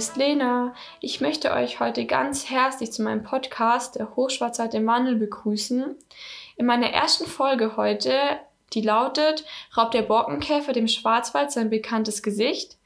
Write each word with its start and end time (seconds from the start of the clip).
ist 0.00 0.16
Lena. 0.16 0.72
Ich 1.00 1.20
möchte 1.20 1.52
euch 1.52 1.78
heute 1.78 2.06
ganz 2.06 2.48
herzlich 2.48 2.90
zu 2.90 3.02
meinem 3.02 3.22
Podcast 3.22 3.96
der 3.96 4.16
Hochschwarzwald 4.16 4.72
im 4.72 4.86
Wandel 4.86 5.16
begrüßen. 5.16 5.94
In 6.56 6.64
meiner 6.64 6.88
ersten 6.88 7.26
Folge 7.26 7.76
heute, 7.76 8.14
die 8.72 8.80
lautet 8.80 9.44
Raubt 9.76 9.92
der 9.92 10.00
Borkenkäfer 10.00 10.72
dem 10.72 10.88
Schwarzwald 10.88 11.52
sein 11.52 11.68
bekanntes 11.68 12.22
Gesicht, 12.22 12.78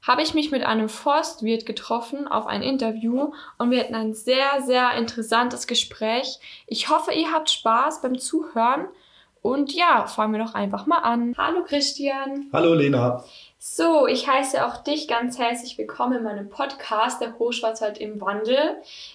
habe 0.00 0.22
ich 0.22 0.32
mich 0.32 0.50
mit 0.50 0.64
einem 0.64 0.88
Forstwirt 0.88 1.66
getroffen 1.66 2.26
auf 2.26 2.46
ein 2.46 2.62
Interview 2.62 3.34
und 3.58 3.70
wir 3.70 3.80
hatten 3.80 3.94
ein 3.94 4.14
sehr, 4.14 4.62
sehr 4.64 4.94
interessantes 4.94 5.66
Gespräch. 5.66 6.38
Ich 6.66 6.88
hoffe, 6.88 7.12
ihr 7.12 7.32
habt 7.32 7.50
Spaß 7.50 8.00
beim 8.00 8.18
Zuhören 8.18 8.86
und 9.42 9.74
ja, 9.74 10.06
fangen 10.06 10.32
wir 10.32 10.42
doch 10.42 10.54
einfach 10.54 10.86
mal 10.86 11.00
an. 11.00 11.34
Hallo 11.36 11.64
Christian. 11.64 12.46
Hallo 12.50 12.72
Lena. 12.72 13.22
So, 13.64 14.08
ich 14.08 14.26
heiße 14.26 14.66
auch 14.66 14.78
dich 14.78 15.06
ganz 15.06 15.38
herzlich 15.38 15.78
willkommen 15.78 16.18
in 16.18 16.24
meinem 16.24 16.48
Podcast, 16.48 17.20
der 17.20 17.38
Hochschwarzwald 17.38 17.96
im 17.96 18.20
Wandel. 18.20 18.58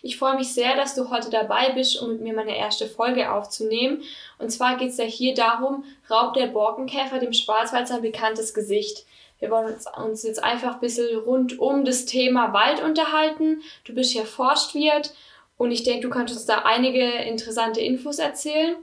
Ich 0.01 0.17
freue 0.17 0.37
mich 0.37 0.53
sehr, 0.53 0.77
dass 0.77 0.95
du 0.95 1.09
heute 1.09 1.29
dabei 1.29 1.71
bist, 1.71 2.01
um 2.01 2.13
mit 2.13 2.21
mir 2.21 2.33
meine 2.33 2.57
erste 2.57 2.87
Folge 2.87 3.29
aufzunehmen. 3.29 4.03
Und 4.39 4.49
zwar 4.49 4.77
geht 4.77 4.91
es 4.91 4.97
ja 4.99 5.03
hier 5.03 5.33
darum, 5.33 5.83
raubt 6.09 6.37
der 6.37 6.47
Borkenkäfer 6.47 7.19
dem 7.19 7.33
Schwarzwald 7.33 7.89
sein 7.89 8.01
bekanntes 8.01 8.53
Gesicht. 8.53 9.05
Wir 9.39 9.51
wollen 9.51 9.75
uns 9.97 10.23
jetzt 10.23 10.41
einfach 10.41 10.75
ein 10.75 10.79
bisschen 10.79 11.19
rund 11.19 11.59
um 11.59 11.83
das 11.83 12.05
Thema 12.05 12.53
Wald 12.53 12.81
unterhalten. 12.81 13.61
Du 13.83 13.93
bist 13.93 14.13
ja 14.13 14.23
Forstwirt 14.23 15.13
und 15.57 15.71
ich 15.71 15.83
denke, 15.83 16.07
du 16.07 16.09
kannst 16.09 16.33
uns 16.33 16.45
da 16.45 16.59
einige 16.59 17.03
interessante 17.03 17.81
Infos 17.81 18.17
erzählen. 18.17 18.77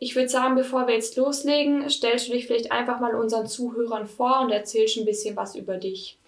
Ich 0.00 0.14
würde 0.14 0.28
sagen, 0.28 0.54
bevor 0.54 0.86
wir 0.86 0.94
jetzt 0.94 1.16
loslegen, 1.16 1.88
stellst 1.88 2.28
du 2.28 2.32
dich 2.32 2.46
vielleicht 2.46 2.70
einfach 2.70 3.00
mal 3.00 3.14
unseren 3.14 3.46
Zuhörern 3.46 4.06
vor 4.06 4.40
und 4.42 4.50
erzählst 4.50 4.96
ein 4.96 5.04
bisschen 5.04 5.36
was 5.36 5.56
über 5.56 5.76
dich. 5.76 6.18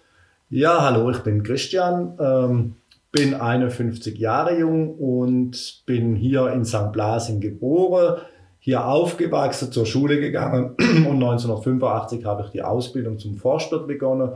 Ja, 0.49 0.81
hallo, 0.81 1.09
ich 1.09 1.19
bin 1.19 1.43
Christian, 1.43 2.17
ähm, 2.19 2.75
bin 3.11 3.33
51 3.33 4.17
Jahre 4.17 4.59
jung 4.59 4.95
und 4.95 5.83
bin 5.85 6.15
hier 6.15 6.51
in 6.51 6.65
St. 6.65 6.91
Blasing 6.91 7.39
geboren, 7.39 8.21
hier 8.59 8.85
aufgewachsen, 8.85 9.71
zur 9.71 9.85
Schule 9.85 10.19
gegangen 10.19 10.75
und 10.79 11.23
1985 11.23 12.25
habe 12.25 12.43
ich 12.43 12.49
die 12.49 12.63
Ausbildung 12.63 13.17
zum 13.17 13.37
Forstwirt 13.37 13.87
begonnen 13.87 14.33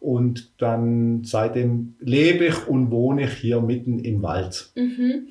und 0.00 0.52
dann 0.58 1.24
seitdem 1.24 1.96
lebe 1.98 2.46
ich 2.46 2.66
und 2.66 2.90
wohne 2.90 3.24
ich 3.24 3.34
hier 3.34 3.60
mitten 3.60 3.98
im 3.98 4.22
Wald. 4.22 4.70
Mhm. 4.74 5.28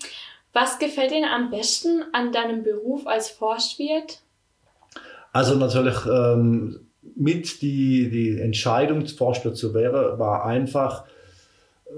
Was 0.54 0.80
gefällt 0.80 1.12
Ihnen 1.12 1.26
am 1.26 1.52
besten 1.52 2.04
an 2.14 2.32
deinem 2.32 2.64
Beruf 2.64 3.06
als 3.06 3.30
Forstwirt? 3.30 4.22
Also 5.32 5.56
natürlich 5.56 6.06
ähm, 6.06 6.88
mit 7.16 7.62
die, 7.62 8.10
die 8.10 8.40
Entscheidung, 8.40 9.06
Forstwirt 9.06 9.58
zu 9.58 9.74
werden, 9.74 10.18
war 10.18 10.46
einfach, 10.46 11.06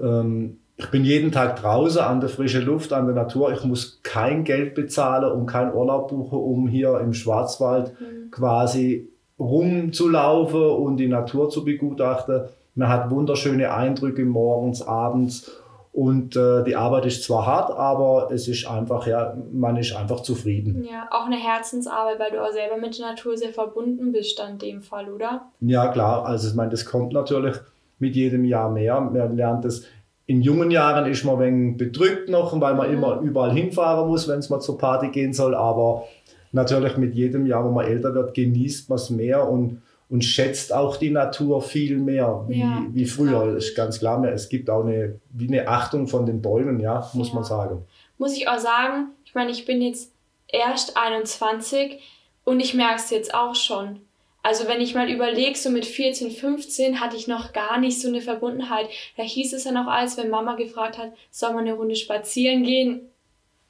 ähm, 0.00 0.58
ich 0.76 0.90
bin 0.90 1.04
jeden 1.04 1.32
Tag 1.32 1.56
draußen 1.56 2.00
an 2.00 2.20
der 2.20 2.28
frischen 2.28 2.64
Luft, 2.64 2.92
an 2.92 3.06
der 3.06 3.14
Natur. 3.14 3.52
Ich 3.52 3.64
muss 3.64 4.00
kein 4.02 4.44
Geld 4.44 4.74
bezahlen 4.74 5.30
und 5.30 5.46
kein 5.46 5.72
Urlaub 5.72 6.08
buchen, 6.08 6.38
um 6.38 6.68
hier 6.68 6.98
im 7.00 7.12
Schwarzwald 7.12 7.92
mhm. 8.00 8.30
quasi 8.30 9.08
rumzulaufen 9.38 10.62
und 10.62 10.96
die 10.98 11.08
Natur 11.08 11.50
zu 11.50 11.64
begutachten. 11.64 12.42
Man 12.74 12.88
hat 12.88 13.10
wunderschöne 13.10 13.72
Eindrücke 13.72 14.24
morgens, 14.24 14.82
abends 14.82 15.50
und 15.92 16.36
äh, 16.36 16.62
die 16.62 16.76
Arbeit 16.76 17.06
ist 17.06 17.24
zwar 17.24 17.46
hart, 17.46 17.70
aber 17.70 18.30
es 18.32 18.46
ist 18.46 18.66
einfach, 18.66 19.08
ja, 19.08 19.36
man 19.52 19.76
ist 19.76 19.94
einfach 19.94 20.20
zufrieden. 20.20 20.84
Ja, 20.84 21.08
auch 21.10 21.26
eine 21.26 21.36
Herzensarbeit, 21.36 22.20
weil 22.20 22.30
du 22.30 22.42
auch 22.42 22.52
selber 22.52 22.76
mit 22.76 22.96
der 22.96 23.06
Natur 23.06 23.36
sehr 23.36 23.52
verbunden 23.52 24.12
bist 24.12 24.40
in 24.48 24.58
dem 24.58 24.82
Fall, 24.82 25.12
oder? 25.12 25.50
Ja, 25.60 25.88
klar. 25.88 26.24
Also 26.26 26.48
ich 26.48 26.54
meine, 26.54 26.70
das 26.70 26.84
kommt 26.84 27.12
natürlich 27.12 27.56
mit 27.98 28.14
jedem 28.14 28.44
Jahr 28.44 28.70
mehr. 28.70 29.00
Man 29.00 29.36
lernt 29.36 29.64
es. 29.64 29.84
In 30.26 30.42
jungen 30.42 30.70
Jahren 30.70 31.10
ist 31.10 31.24
man 31.24 31.40
wenig 31.40 31.76
bedrückt 31.76 32.28
noch, 32.28 32.58
weil 32.60 32.74
man 32.74 32.88
mhm. 32.88 32.94
immer 32.94 33.20
überall 33.20 33.52
hinfahren 33.52 34.08
muss, 34.08 34.28
wenn 34.28 34.38
es 34.38 34.48
mal 34.48 34.60
zur 34.60 34.78
Party 34.78 35.08
gehen 35.08 35.32
soll. 35.32 35.56
Aber 35.56 36.04
natürlich 36.52 36.96
mit 36.98 37.16
jedem 37.16 37.46
Jahr, 37.46 37.64
wo 37.64 37.70
man 37.70 37.86
älter 37.86 38.14
wird, 38.14 38.34
genießt 38.34 38.88
man 38.88 38.96
es 38.96 39.10
mehr 39.10 39.48
und 39.48 39.82
und 40.10 40.24
schätzt 40.24 40.72
auch 40.72 40.96
die 40.96 41.10
Natur 41.10 41.62
viel 41.62 41.96
mehr 41.96 42.44
wie, 42.48 42.60
ja, 42.60 42.84
wie 42.90 43.06
früher. 43.06 43.54
Das 43.54 43.66
ist 43.66 43.76
ganz 43.76 44.00
klar. 44.00 44.22
Es 44.24 44.48
gibt 44.48 44.68
auch 44.68 44.84
eine, 44.84 45.20
wie 45.30 45.46
eine 45.46 45.68
Achtung 45.68 46.08
von 46.08 46.26
den 46.26 46.42
Bäumen, 46.42 46.80
ja, 46.80 47.08
muss 47.14 47.28
ja. 47.28 47.34
man 47.34 47.44
sagen. 47.44 47.86
Muss 48.18 48.36
ich 48.36 48.48
auch 48.48 48.58
sagen, 48.58 49.10
ich 49.24 49.34
meine, 49.34 49.52
ich 49.52 49.64
bin 49.64 49.80
jetzt 49.80 50.12
erst 50.48 50.96
21 50.96 52.00
und 52.44 52.58
ich 52.58 52.74
merke 52.74 52.96
es 52.96 53.10
jetzt 53.10 53.32
auch 53.32 53.54
schon. 53.54 54.00
Also 54.42 54.66
wenn 54.66 54.80
ich 54.80 54.94
mal 54.94 55.08
überlege, 55.10 55.56
so 55.56 55.70
mit 55.70 55.86
14, 55.86 56.30
15 56.32 57.00
hatte 57.00 57.16
ich 57.16 57.28
noch 57.28 57.52
gar 57.52 57.78
nicht 57.78 58.00
so 58.00 58.08
eine 58.08 58.20
Verbundenheit. 58.20 58.88
Da 59.16 59.22
hieß 59.22 59.52
es 59.52 59.64
ja 59.64 59.70
noch 59.70 59.86
als, 59.86 60.16
wenn 60.16 60.30
Mama 60.30 60.56
gefragt 60.56 60.98
hat, 60.98 61.12
soll 61.30 61.50
man 61.52 61.66
eine 61.66 61.74
Runde 61.74 61.94
spazieren 61.94 62.64
gehen? 62.64 63.02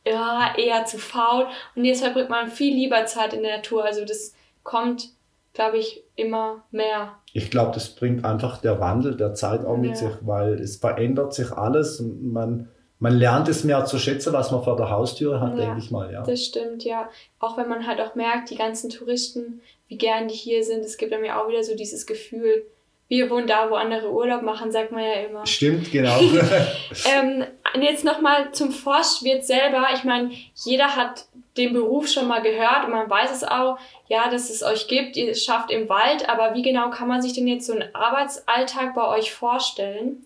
Ja, 0.06 0.54
eher 0.56 0.86
zu 0.86 0.98
faul. 0.98 1.48
Und 1.74 1.84
jetzt 1.84 2.02
verbringt 2.02 2.30
man 2.30 2.50
viel 2.50 2.74
lieber 2.74 3.04
Zeit 3.04 3.34
in 3.34 3.42
der 3.42 3.56
Natur. 3.56 3.84
Also 3.84 4.06
das 4.06 4.32
kommt 4.62 5.10
glaube 5.60 5.76
ich, 5.76 6.02
immer 6.16 6.64
mehr. 6.70 7.18
Ich 7.34 7.50
glaube, 7.50 7.72
das 7.74 7.90
bringt 7.90 8.24
einfach 8.24 8.62
der 8.62 8.80
Wandel 8.80 9.14
der 9.14 9.34
Zeit 9.34 9.62
auch 9.66 9.76
mit 9.76 9.90
ja. 9.90 9.96
sich, 9.96 10.12
weil 10.22 10.54
es 10.54 10.76
verändert 10.76 11.34
sich 11.34 11.52
alles 11.52 12.00
und 12.00 12.32
man, 12.32 12.70
man 12.98 13.12
lernt 13.12 13.46
es 13.46 13.62
mehr 13.62 13.84
zu 13.84 13.98
schätzen, 13.98 14.32
was 14.32 14.50
man 14.50 14.64
vor 14.64 14.76
der 14.76 14.88
Haustür 14.88 15.38
hat, 15.38 15.58
ja, 15.58 15.66
denke 15.66 15.80
ich 15.80 15.90
mal. 15.90 16.10
Ja. 16.10 16.22
Das 16.22 16.42
stimmt, 16.46 16.82
ja. 16.84 17.10
Auch 17.40 17.58
wenn 17.58 17.68
man 17.68 17.86
halt 17.86 18.00
auch 18.00 18.14
merkt, 18.14 18.48
die 18.48 18.56
ganzen 18.56 18.88
Touristen, 18.88 19.60
wie 19.88 19.98
gern 19.98 20.28
die 20.28 20.34
hier 20.34 20.64
sind, 20.64 20.82
es 20.82 20.96
gibt 20.96 21.10
mir 21.20 21.38
auch 21.38 21.50
wieder 21.50 21.62
so 21.62 21.76
dieses 21.76 22.06
Gefühl, 22.06 22.64
wir 23.10 23.28
wohnen 23.28 23.48
da, 23.48 23.68
wo 23.68 23.74
andere 23.74 24.08
Urlaub 24.08 24.42
machen, 24.42 24.70
sagt 24.70 24.92
man 24.92 25.02
ja 25.02 25.14
immer. 25.28 25.44
Stimmt, 25.44 25.90
genau. 25.92 26.16
ähm, 26.20 27.44
jetzt 27.82 28.04
nochmal 28.04 28.52
zum 28.52 28.70
Forstwirt 28.70 29.44
selber. 29.44 29.88
Ich 29.94 30.04
meine, 30.04 30.30
jeder 30.54 30.94
hat 30.94 31.26
den 31.56 31.72
Beruf 31.72 32.08
schon 32.08 32.28
mal 32.28 32.40
gehört 32.40 32.84
und 32.84 32.92
man 32.92 33.10
weiß 33.10 33.32
es 33.32 33.42
auch, 33.42 33.78
ja, 34.06 34.30
dass 34.30 34.48
es 34.48 34.62
euch 34.62 34.86
gibt, 34.86 35.16
ihr 35.16 35.34
schafft 35.34 35.72
im 35.72 35.88
Wald, 35.88 36.28
aber 36.28 36.54
wie 36.54 36.62
genau 36.62 36.90
kann 36.90 37.08
man 37.08 37.20
sich 37.20 37.32
denn 37.32 37.48
jetzt 37.48 37.66
so 37.66 37.72
einen 37.72 37.92
Arbeitsalltag 37.94 38.94
bei 38.94 39.08
euch 39.08 39.32
vorstellen? 39.32 40.24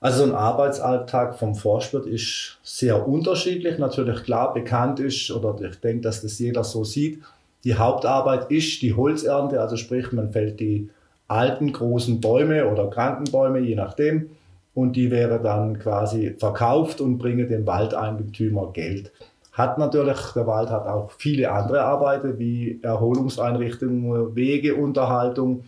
Also 0.00 0.24
ein 0.24 0.34
Arbeitsalltag 0.34 1.38
vom 1.38 1.54
Forstwirt 1.54 2.06
ist 2.06 2.58
sehr 2.64 3.06
unterschiedlich. 3.06 3.78
Natürlich 3.78 4.24
klar 4.24 4.52
bekannt 4.52 4.98
ist, 4.98 5.30
oder 5.30 5.56
ich 5.60 5.80
denke, 5.80 6.02
dass 6.02 6.22
das 6.22 6.40
jeder 6.40 6.64
so 6.64 6.82
sieht, 6.82 7.22
die 7.62 7.76
Hauptarbeit 7.76 8.50
ist 8.50 8.82
die 8.82 8.94
Holzernte, 8.94 9.60
also 9.60 9.76
sprich, 9.76 10.10
man 10.12 10.32
fällt 10.32 10.58
die 10.58 10.90
alten 11.28 11.72
großen 11.72 12.20
Bäume 12.20 12.66
oder 12.66 12.88
kranken 12.88 13.30
Bäume, 13.30 13.60
je 13.60 13.74
nachdem. 13.74 14.30
Und 14.74 14.94
die 14.96 15.10
wäre 15.10 15.40
dann 15.40 15.78
quasi 15.78 16.34
verkauft 16.38 17.00
und 17.00 17.18
bringe 17.18 17.46
dem 17.46 17.66
Waldeigentümer 17.66 18.72
Geld. 18.72 19.12
Hat 19.52 19.76
natürlich, 19.76 20.18
der 20.36 20.46
Wald 20.46 20.70
hat 20.70 20.86
auch 20.86 21.10
viele 21.18 21.50
andere 21.50 21.82
Arbeiten 21.82 22.38
wie 22.38 22.78
Erholungseinrichtungen, 22.82 24.36
Wegeunterhaltung. 24.36 25.64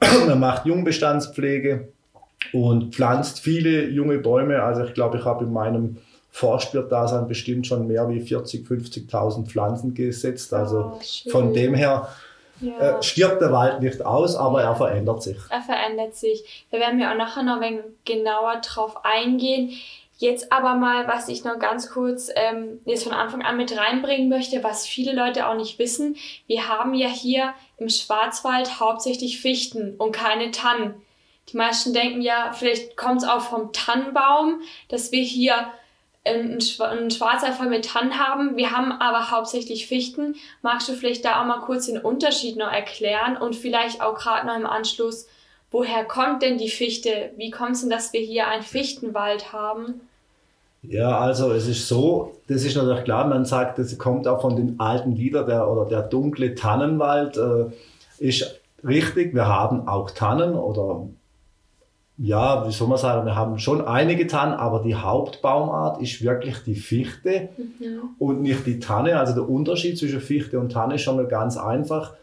Man 0.28 0.38
macht 0.38 0.64
Jungbestandspflege 0.64 1.88
und 2.52 2.94
pflanzt 2.94 3.40
viele 3.40 3.88
junge 3.88 4.18
Bäume. 4.18 4.62
Also 4.62 4.84
ich 4.84 4.94
glaube, 4.94 5.18
ich 5.18 5.24
habe 5.24 5.44
in 5.44 5.52
meinem 5.52 5.96
Forstwirt-Dasein 6.30 7.26
bestimmt 7.26 7.66
schon 7.66 7.86
mehr 7.86 8.08
wie 8.08 8.20
40, 8.20 8.64
50.000 8.66 9.46
Pflanzen 9.46 9.94
gesetzt. 9.94 10.54
Also 10.54 10.92
oh, 10.94 11.30
von 11.30 11.52
dem 11.52 11.74
her 11.74 12.08
ja. 12.60 12.98
Äh, 12.98 13.02
stirbt 13.02 13.40
der 13.40 13.52
Wald 13.52 13.80
nicht 13.80 14.04
aus, 14.04 14.36
aber 14.36 14.62
er 14.62 14.74
verändert 14.74 15.22
sich. 15.22 15.38
Er 15.50 15.60
verändert 15.60 16.14
sich. 16.14 16.66
Da 16.70 16.78
werden 16.78 16.98
wir 16.98 17.10
auch 17.10 17.16
nachher 17.16 17.42
noch 17.42 17.60
ein 17.60 17.80
genauer 18.04 18.56
drauf 18.56 19.04
eingehen. 19.04 19.72
Jetzt 20.18 20.50
aber 20.50 20.74
mal, 20.74 21.06
was 21.06 21.28
ich 21.28 21.44
noch 21.44 21.58
ganz 21.58 21.90
kurz 21.90 22.30
ähm, 22.34 22.80
jetzt 22.86 23.04
von 23.04 23.12
Anfang 23.12 23.42
an 23.42 23.58
mit 23.58 23.76
reinbringen 23.76 24.30
möchte, 24.30 24.64
was 24.64 24.86
viele 24.86 25.14
Leute 25.14 25.46
auch 25.46 25.56
nicht 25.56 25.78
wissen. 25.78 26.16
Wir 26.46 26.68
haben 26.68 26.94
ja 26.94 27.08
hier 27.08 27.52
im 27.76 27.90
Schwarzwald 27.90 28.80
hauptsächlich 28.80 29.40
Fichten 29.40 29.94
und 29.98 30.12
keine 30.12 30.52
Tannen. 30.52 30.94
Die 31.50 31.56
meisten 31.58 31.92
denken 31.92 32.22
ja, 32.22 32.52
vielleicht 32.54 32.96
kommt 32.96 33.22
es 33.22 33.28
auch 33.28 33.42
vom 33.42 33.72
Tannenbaum, 33.74 34.62
dass 34.88 35.12
wir 35.12 35.22
hier 35.22 35.54
einen, 36.26 36.58
einen 36.80 37.10
Schwarzer 37.10 37.52
voll 37.52 37.68
mit 37.68 37.86
Tannen 37.86 38.18
haben. 38.18 38.56
Wir 38.56 38.72
haben 38.72 38.92
aber 38.92 39.30
hauptsächlich 39.30 39.86
Fichten. 39.86 40.34
Magst 40.62 40.88
du 40.88 40.92
vielleicht 40.92 41.24
da 41.24 41.40
auch 41.40 41.46
mal 41.46 41.60
kurz 41.60 41.86
den 41.86 41.98
Unterschied 41.98 42.56
noch 42.56 42.72
erklären 42.72 43.36
und 43.36 43.56
vielleicht 43.56 44.02
auch 44.02 44.16
gerade 44.16 44.46
noch 44.46 44.56
im 44.56 44.66
Anschluss, 44.66 45.26
woher 45.70 46.04
kommt 46.04 46.42
denn 46.42 46.58
die 46.58 46.70
Fichte? 46.70 47.30
Wie 47.36 47.50
kommt 47.50 47.72
es 47.72 47.80
denn, 47.80 47.90
dass 47.90 48.12
wir 48.12 48.20
hier 48.20 48.48
einen 48.48 48.62
Fichtenwald 48.62 49.52
haben? 49.52 50.00
Ja, 50.82 51.18
also 51.18 51.52
es 51.52 51.66
ist 51.66 51.88
so, 51.88 52.36
das 52.46 52.64
ist 52.64 52.76
natürlich 52.76 53.04
klar, 53.04 53.26
man 53.26 53.44
sagt, 53.44 53.78
das 53.78 53.96
kommt 53.98 54.28
auch 54.28 54.40
von 54.40 54.56
den 54.56 54.78
alten 54.78 55.16
Liedern, 55.16 55.46
der, 55.46 55.68
oder 55.68 55.84
der 55.86 56.02
dunkle 56.02 56.54
Tannenwald 56.54 57.36
äh, 57.36 57.66
ist 58.18 58.60
richtig. 58.84 59.34
Wir 59.34 59.46
haben 59.46 59.88
auch 59.88 60.10
Tannen 60.10 60.54
oder 60.54 61.08
ja, 62.18 62.66
wie 62.66 62.72
soll 62.72 62.88
man 62.88 62.98
sagen, 62.98 63.26
wir 63.26 63.36
haben 63.36 63.58
schon 63.58 63.86
einige 63.86 64.26
Tannen, 64.26 64.54
aber 64.54 64.82
die 64.82 64.94
Hauptbaumart 64.94 66.00
ist 66.00 66.22
wirklich 66.22 66.56
die 66.64 66.74
Fichte 66.74 67.50
mhm. 67.58 68.10
und 68.18 68.40
nicht 68.40 68.66
die 68.66 68.78
Tanne. 68.78 69.18
Also 69.18 69.34
der 69.34 69.48
Unterschied 69.48 69.98
zwischen 69.98 70.20
Fichte 70.20 70.58
und 70.58 70.72
Tanne 70.72 70.94
ist 70.94 71.02
schon 71.02 71.16
mal 71.16 71.26
ganz 71.26 71.56
einfach. 71.56 72.14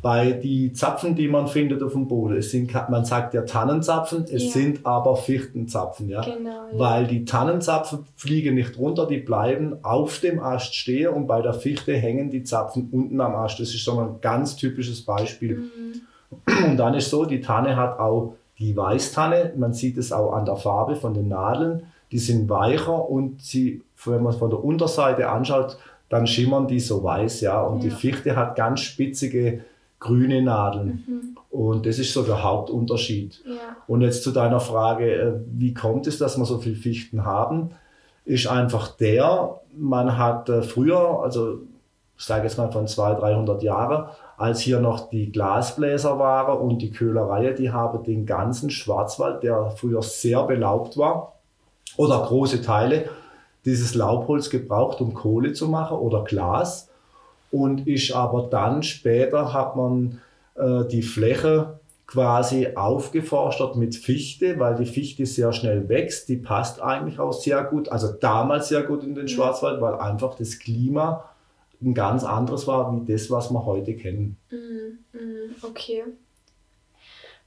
bei 0.00 0.32
die 0.32 0.72
Zapfen, 0.72 1.14
die 1.14 1.28
man 1.28 1.48
findet 1.48 1.82
auf 1.82 1.92
dem 1.92 2.06
Boden. 2.06 2.36
Es 2.36 2.50
sind, 2.50 2.72
man 2.88 3.04
sagt 3.04 3.34
ja 3.34 3.42
Tannenzapfen, 3.42 4.24
es 4.24 4.46
ja. 4.46 4.50
sind 4.50 4.86
aber 4.86 5.16
Fichtenzapfen, 5.16 6.08
ja? 6.08 6.20
Genau, 6.20 6.50
ja. 6.50 6.78
Weil 6.78 7.06
die 7.06 7.24
Tannenzapfen 7.24 8.06
fliegen 8.14 8.54
nicht 8.54 8.78
runter, 8.78 9.06
die 9.06 9.18
bleiben 9.18 9.76
auf 9.82 10.20
dem 10.20 10.40
Ast 10.40 10.74
stehen 10.74 11.12
und 11.12 11.26
bei 11.26 11.42
der 11.42 11.54
Fichte 11.54 11.94
hängen 11.94 12.30
die 12.30 12.44
Zapfen 12.44 12.88
unten 12.92 13.20
am 13.20 13.34
Ast. 13.34 13.58
Das 13.58 13.74
ist 13.74 13.84
so 13.84 13.98
ein 13.98 14.20
ganz 14.20 14.56
typisches 14.56 15.04
Beispiel. 15.04 15.56
Mhm. 15.56 16.70
Und 16.70 16.76
dann 16.76 16.94
ist 16.94 17.10
so, 17.10 17.24
die 17.24 17.40
Tanne 17.40 17.76
hat 17.76 17.98
auch 17.98 18.34
die 18.58 18.76
Weißtanne, 18.76 19.52
man 19.56 19.72
sieht 19.72 19.98
es 19.98 20.12
auch 20.12 20.32
an 20.32 20.44
der 20.44 20.56
Farbe 20.56 20.96
von 20.96 21.14
den 21.14 21.28
Nadeln, 21.28 21.84
die 22.10 22.18
sind 22.18 22.48
weicher 22.48 23.08
und 23.08 23.42
sie, 23.42 23.82
wenn 24.04 24.22
man 24.22 24.32
es 24.32 24.38
von 24.38 24.50
der 24.50 24.62
Unterseite 24.62 25.28
anschaut, 25.28 25.78
dann 26.08 26.26
schimmern 26.26 26.66
die 26.66 26.80
so 26.80 27.04
weiß, 27.04 27.42
ja. 27.42 27.60
Und 27.60 27.82
ja. 27.82 27.90
die 27.90 27.94
Fichte 27.94 28.34
hat 28.34 28.56
ganz 28.56 28.80
spitzige 28.80 29.64
grüne 30.00 30.42
Nadeln. 30.42 31.04
Mhm. 31.06 31.38
Und 31.50 31.86
das 31.86 31.98
ist 31.98 32.12
so 32.12 32.22
der 32.22 32.42
Hauptunterschied. 32.42 33.42
Ja. 33.46 33.76
Und 33.86 34.00
jetzt 34.00 34.22
zu 34.22 34.30
deiner 34.30 34.60
Frage, 34.60 35.12
äh, 35.12 35.32
wie 35.52 35.74
kommt 35.74 36.06
es, 36.06 36.18
dass 36.18 36.38
wir 36.38 36.44
so 36.44 36.58
viele 36.58 36.76
Fichten 36.76 37.24
haben? 37.24 37.70
Ist 38.24 38.46
einfach 38.46 38.96
der, 38.96 39.60
man 39.76 40.16
hat 40.18 40.48
äh, 40.48 40.62
früher, 40.62 41.20
also 41.22 41.60
ich 42.16 42.24
sage 42.24 42.44
jetzt 42.44 42.58
mal 42.58 42.70
von 42.70 42.86
200, 42.86 43.22
300 43.22 43.62
Jahren, 43.62 44.08
als 44.38 44.60
hier 44.60 44.78
noch 44.78 45.10
die 45.10 45.32
Glasbläser 45.32 46.18
waren 46.18 46.58
und 46.58 46.78
die 46.78 46.90
Köhlerei, 46.90 47.50
die 47.50 47.72
haben 47.72 48.04
den 48.04 48.24
ganzen 48.24 48.70
Schwarzwald, 48.70 49.42
der 49.42 49.72
früher 49.72 50.00
sehr 50.00 50.44
belaubt 50.44 50.96
war, 50.96 51.34
oder 51.96 52.22
große 52.22 52.62
Teile, 52.62 53.10
dieses 53.64 53.94
Laubholz 53.94 54.48
gebraucht, 54.48 55.00
um 55.00 55.12
Kohle 55.12 55.52
zu 55.52 55.68
machen 55.68 55.98
oder 55.98 56.22
Glas 56.22 56.88
und 57.50 57.86
ist 57.88 58.12
aber 58.12 58.44
dann 58.48 58.82
später 58.84 59.52
hat 59.52 59.74
man 59.74 60.20
äh, 60.54 60.84
die 60.84 61.02
Fläche 61.02 61.80
quasi 62.06 62.68
aufgeforscht 62.74 63.74
mit 63.74 63.96
Fichte, 63.96 64.58
weil 64.58 64.76
die 64.76 64.86
Fichte 64.86 65.26
sehr 65.26 65.52
schnell 65.52 65.88
wächst. 65.88 66.28
Die 66.28 66.36
passt 66.36 66.80
eigentlich 66.80 67.18
auch 67.18 67.32
sehr 67.32 67.64
gut, 67.64 67.90
also 67.90 68.12
damals 68.12 68.68
sehr 68.68 68.82
gut 68.82 69.02
in 69.02 69.14
den 69.14 69.28
Schwarzwald, 69.28 69.80
weil 69.80 69.96
einfach 69.96 70.36
das 70.36 70.58
Klima 70.58 71.24
ein 71.80 71.94
ganz 71.94 72.24
anderes 72.24 72.66
war 72.66 72.92
wie 72.92 73.12
das, 73.12 73.30
was 73.30 73.50
wir 73.50 73.64
heute 73.64 73.94
kennen. 73.94 74.36
Mhm, 74.50 74.98
mhm, 75.12 75.54
okay. 75.62 76.04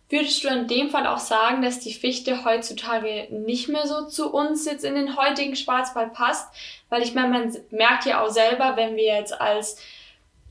Würdest 0.09 0.43
du 0.43 0.49
in 0.49 0.67
dem 0.67 0.89
Fall 0.89 1.07
auch 1.07 1.19
sagen, 1.19 1.61
dass 1.61 1.79
die 1.79 1.93
Fichte 1.93 2.43
heutzutage 2.43 3.27
nicht 3.31 3.69
mehr 3.69 3.87
so 3.87 4.07
zu 4.07 4.33
uns 4.33 4.65
jetzt 4.65 4.83
in 4.83 4.95
den 4.95 5.15
heutigen 5.15 5.55
Schwarzwald 5.55 6.13
passt? 6.13 6.53
Weil 6.89 7.01
ich 7.01 7.13
meine, 7.13 7.29
man 7.29 7.57
merkt 7.69 8.05
ja 8.05 8.21
auch 8.21 8.29
selber, 8.29 8.75
wenn 8.75 8.97
wir 8.97 9.05
jetzt 9.05 9.39
als 9.39 9.77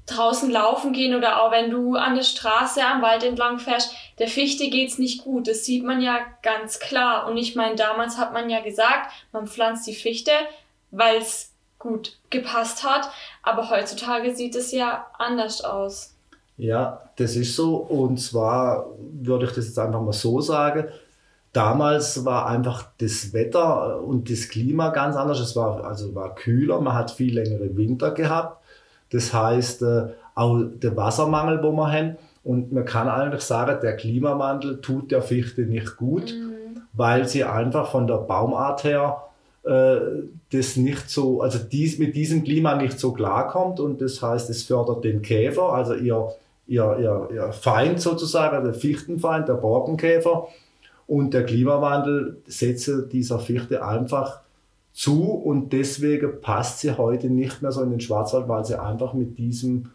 draußen 0.07 0.51
laufen 0.51 0.93
gehen 0.93 1.15
oder 1.15 1.43
auch 1.43 1.53
wenn 1.53 1.71
du 1.71 1.95
an 1.95 2.15
der 2.15 2.23
Straße 2.23 2.83
am 2.83 3.03
Wald 3.03 3.23
entlang 3.23 3.59
fährst, 3.59 3.95
der 4.19 4.29
Fichte 4.29 4.71
geht's 4.71 4.99
nicht 4.99 5.25
gut. 5.25 5.47
Das 5.47 5.65
sieht 5.65 5.85
man 5.85 6.01
ja 6.01 6.21
ganz 6.43 6.81
klar. 6.81 7.27
Und 7.27 7.37
ich 7.37 7.55
meine, 7.55 7.77
damals 7.77 8.17
hat 8.17 8.33
man 8.33 8.49
ja 8.51 8.61
gesagt, 8.61 9.13
man 9.33 9.47
pflanzt 9.47 9.87
die 9.87 9.95
Fichte, 9.95 10.33
weil 10.91 11.19
es 11.19 11.50
gut 11.81 12.19
gepasst 12.31 12.85
hat. 12.85 13.11
Aber 13.43 13.69
heutzutage 13.69 14.37
sieht 14.37 14.55
es 14.55 14.71
ja 14.71 15.07
anders 15.19 15.65
aus. 15.65 16.15
Ja, 16.57 17.01
das 17.17 17.35
ist 17.35 17.57
so. 17.57 17.77
Und 17.77 18.19
zwar 18.21 18.87
würde 18.99 19.47
ich 19.47 19.53
das 19.53 19.67
jetzt 19.67 19.79
einfach 19.79 20.01
mal 20.01 20.13
so 20.13 20.41
sagen. 20.41 20.85
Damals 21.53 22.25
war 22.25 22.47
einfach 22.47 22.87
das 22.99 23.33
Wetter 23.33 24.01
und 24.03 24.31
das 24.31 24.49
Klima 24.49 24.91
ganz 24.91 25.17
anders. 25.17 25.41
Es 25.41 25.57
war, 25.57 25.85
also 25.85 26.15
war 26.15 26.37
kühler, 26.37 26.81
man 26.81 26.95
hat 26.95 27.11
viel 27.11 27.35
längere 27.35 27.77
Winter 27.77 28.13
gehabt. 28.13 28.63
Das 29.11 29.35
heißt, 29.35 29.83
äh, 29.83 30.11
auch 30.37 30.61
der 30.63 30.97
Wassermangel, 30.97 31.61
wo 31.63 31.73
wir 31.73 31.91
haben. 31.91 32.17
Und 32.45 32.73
man 32.73 32.85
kann 32.85 33.09
eigentlich 33.09 33.43
sagen, 33.43 33.81
der 33.83 33.97
Klimawandel 33.97 34.81
tut 34.81 35.11
der 35.11 35.23
Fichte 35.23 35.63
nicht 35.63 35.97
gut, 35.97 36.33
mhm. 36.33 36.83
weil 36.93 37.27
sie 37.27 37.45
einfach 37.45 37.91
von 37.91 38.07
der 38.07 38.19
Baumart 38.19 38.85
her 38.85 39.23
das 39.63 40.77
nicht 40.77 41.11
so, 41.11 41.43
also 41.43 41.59
dies, 41.59 41.99
mit 41.99 42.17
diesem 42.17 42.45
Klima 42.45 42.77
nicht 42.77 42.99
so 42.99 43.13
klarkommt. 43.13 43.81
Und 43.81 44.01
das 44.01 44.23
heißt, 44.23 44.49
es 44.51 44.63
fördert 44.63 45.05
den 45.05 45.23
Käfer, 45.23 45.73
also 45.73 45.95
ihr 45.95 46.35
ihr, 46.71 46.97
ihr, 47.01 47.29
ihr 47.35 47.53
Feind 47.53 48.01
sozusagen, 48.01 48.65
der 48.65 48.75
Fichtenfeind, 48.75 49.49
der 49.49 49.55
Borkenkäfer. 49.55 50.47
Und 51.07 51.35
der 51.35 51.45
Klimawandel 51.45 52.41
setzt 52.47 53.13
dieser 53.13 53.41
Fichte 53.41 53.85
einfach 53.85 54.41
zu 54.93 55.25
und 55.25 55.73
deswegen 55.73 56.41
passt 56.41 56.79
sie 56.81 56.97
heute 56.97 57.29
nicht 57.29 57.63
mehr 57.63 57.73
so 57.73 57.83
in 57.83 57.91
den 57.91 58.01
Schwarzwald, 58.01 58.49
weil 58.49 58.65
sie 58.65 58.81
einfach 58.81 59.13
mit 59.13 59.37
diesem 59.37 59.91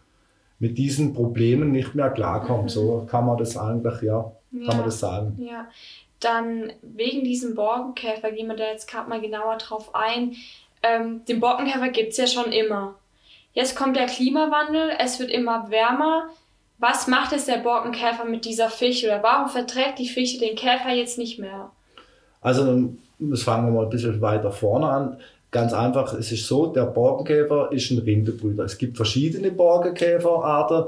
mit 0.58 0.78
diesen 0.78 1.14
Problemen 1.14 1.72
nicht 1.72 1.96
mehr 1.96 2.10
klarkommt. 2.10 2.64
Mhm. 2.66 2.70
So 2.70 3.08
kann 3.10 3.26
man 3.26 3.38
das 3.38 3.58
eigentlich, 3.58 4.02
ja, 4.02 4.32
ja, 4.52 4.68
kann 4.68 4.78
man 4.78 4.86
das 4.86 5.00
sagen. 5.00 5.38
Ja, 5.38 5.68
dann 6.26 6.74
wegen 6.82 7.24
diesem 7.24 7.56
Borkenkäfer 7.56 8.32
gehen 8.32 8.48
wir 8.48 8.56
da 8.56 8.66
jetzt 8.66 8.90
gerade 8.90 9.10
mal 9.10 9.22
genauer 9.22 9.58
drauf 9.58 9.94
ein. 9.94 10.36
Ähm, 10.84 11.24
den 11.26 11.40
Borkenkäfer 11.40 11.90
gibt 11.90 12.12
es 12.12 12.18
ja 12.18 12.28
schon 12.28 12.52
immer. 12.52 12.96
Jetzt 13.54 13.76
kommt 13.76 13.96
der 13.96 14.08
Klimawandel, 14.08 14.92
es 15.00 15.20
wird 15.20 15.32
immer 15.32 15.70
wärmer. 15.70 16.30
Was 16.78 17.08
macht 17.08 17.32
es 17.32 17.46
der 17.46 17.60
Borkenkäfer 17.60 18.26
mit 18.26 18.44
dieser 18.44 18.70
Fichte 18.70 19.08
oder 19.08 19.24
warum 19.24 19.48
verträgt 19.48 20.00
die 20.00 20.10
Fichte 20.10 20.46
den 20.46 20.56
Käfer 20.56 20.92
jetzt 20.92 21.18
nicht 21.18 21.40
mehr? 21.40 21.72
Also, 22.42 22.90
das 23.18 23.44
fangen 23.44 23.68
wir 23.68 23.72
mal 23.72 23.86
ein 23.86 23.90
bisschen 23.90 24.20
weiter 24.20 24.52
vorne 24.52 24.88
an. 24.88 25.18
Ganz 25.52 25.72
einfach, 25.72 26.14
es 26.14 26.34
ist 26.34 26.48
so, 26.48 26.68
der 26.68 26.84
Borkenkäfer 26.84 27.72
ist 27.72 27.90
ein 27.92 28.00
Rindebrüter. 28.00 28.66
Es 28.66 28.78
gibt 28.78 28.98
verschiedene 28.98 29.52
Borkenkäferarten. 29.52 30.86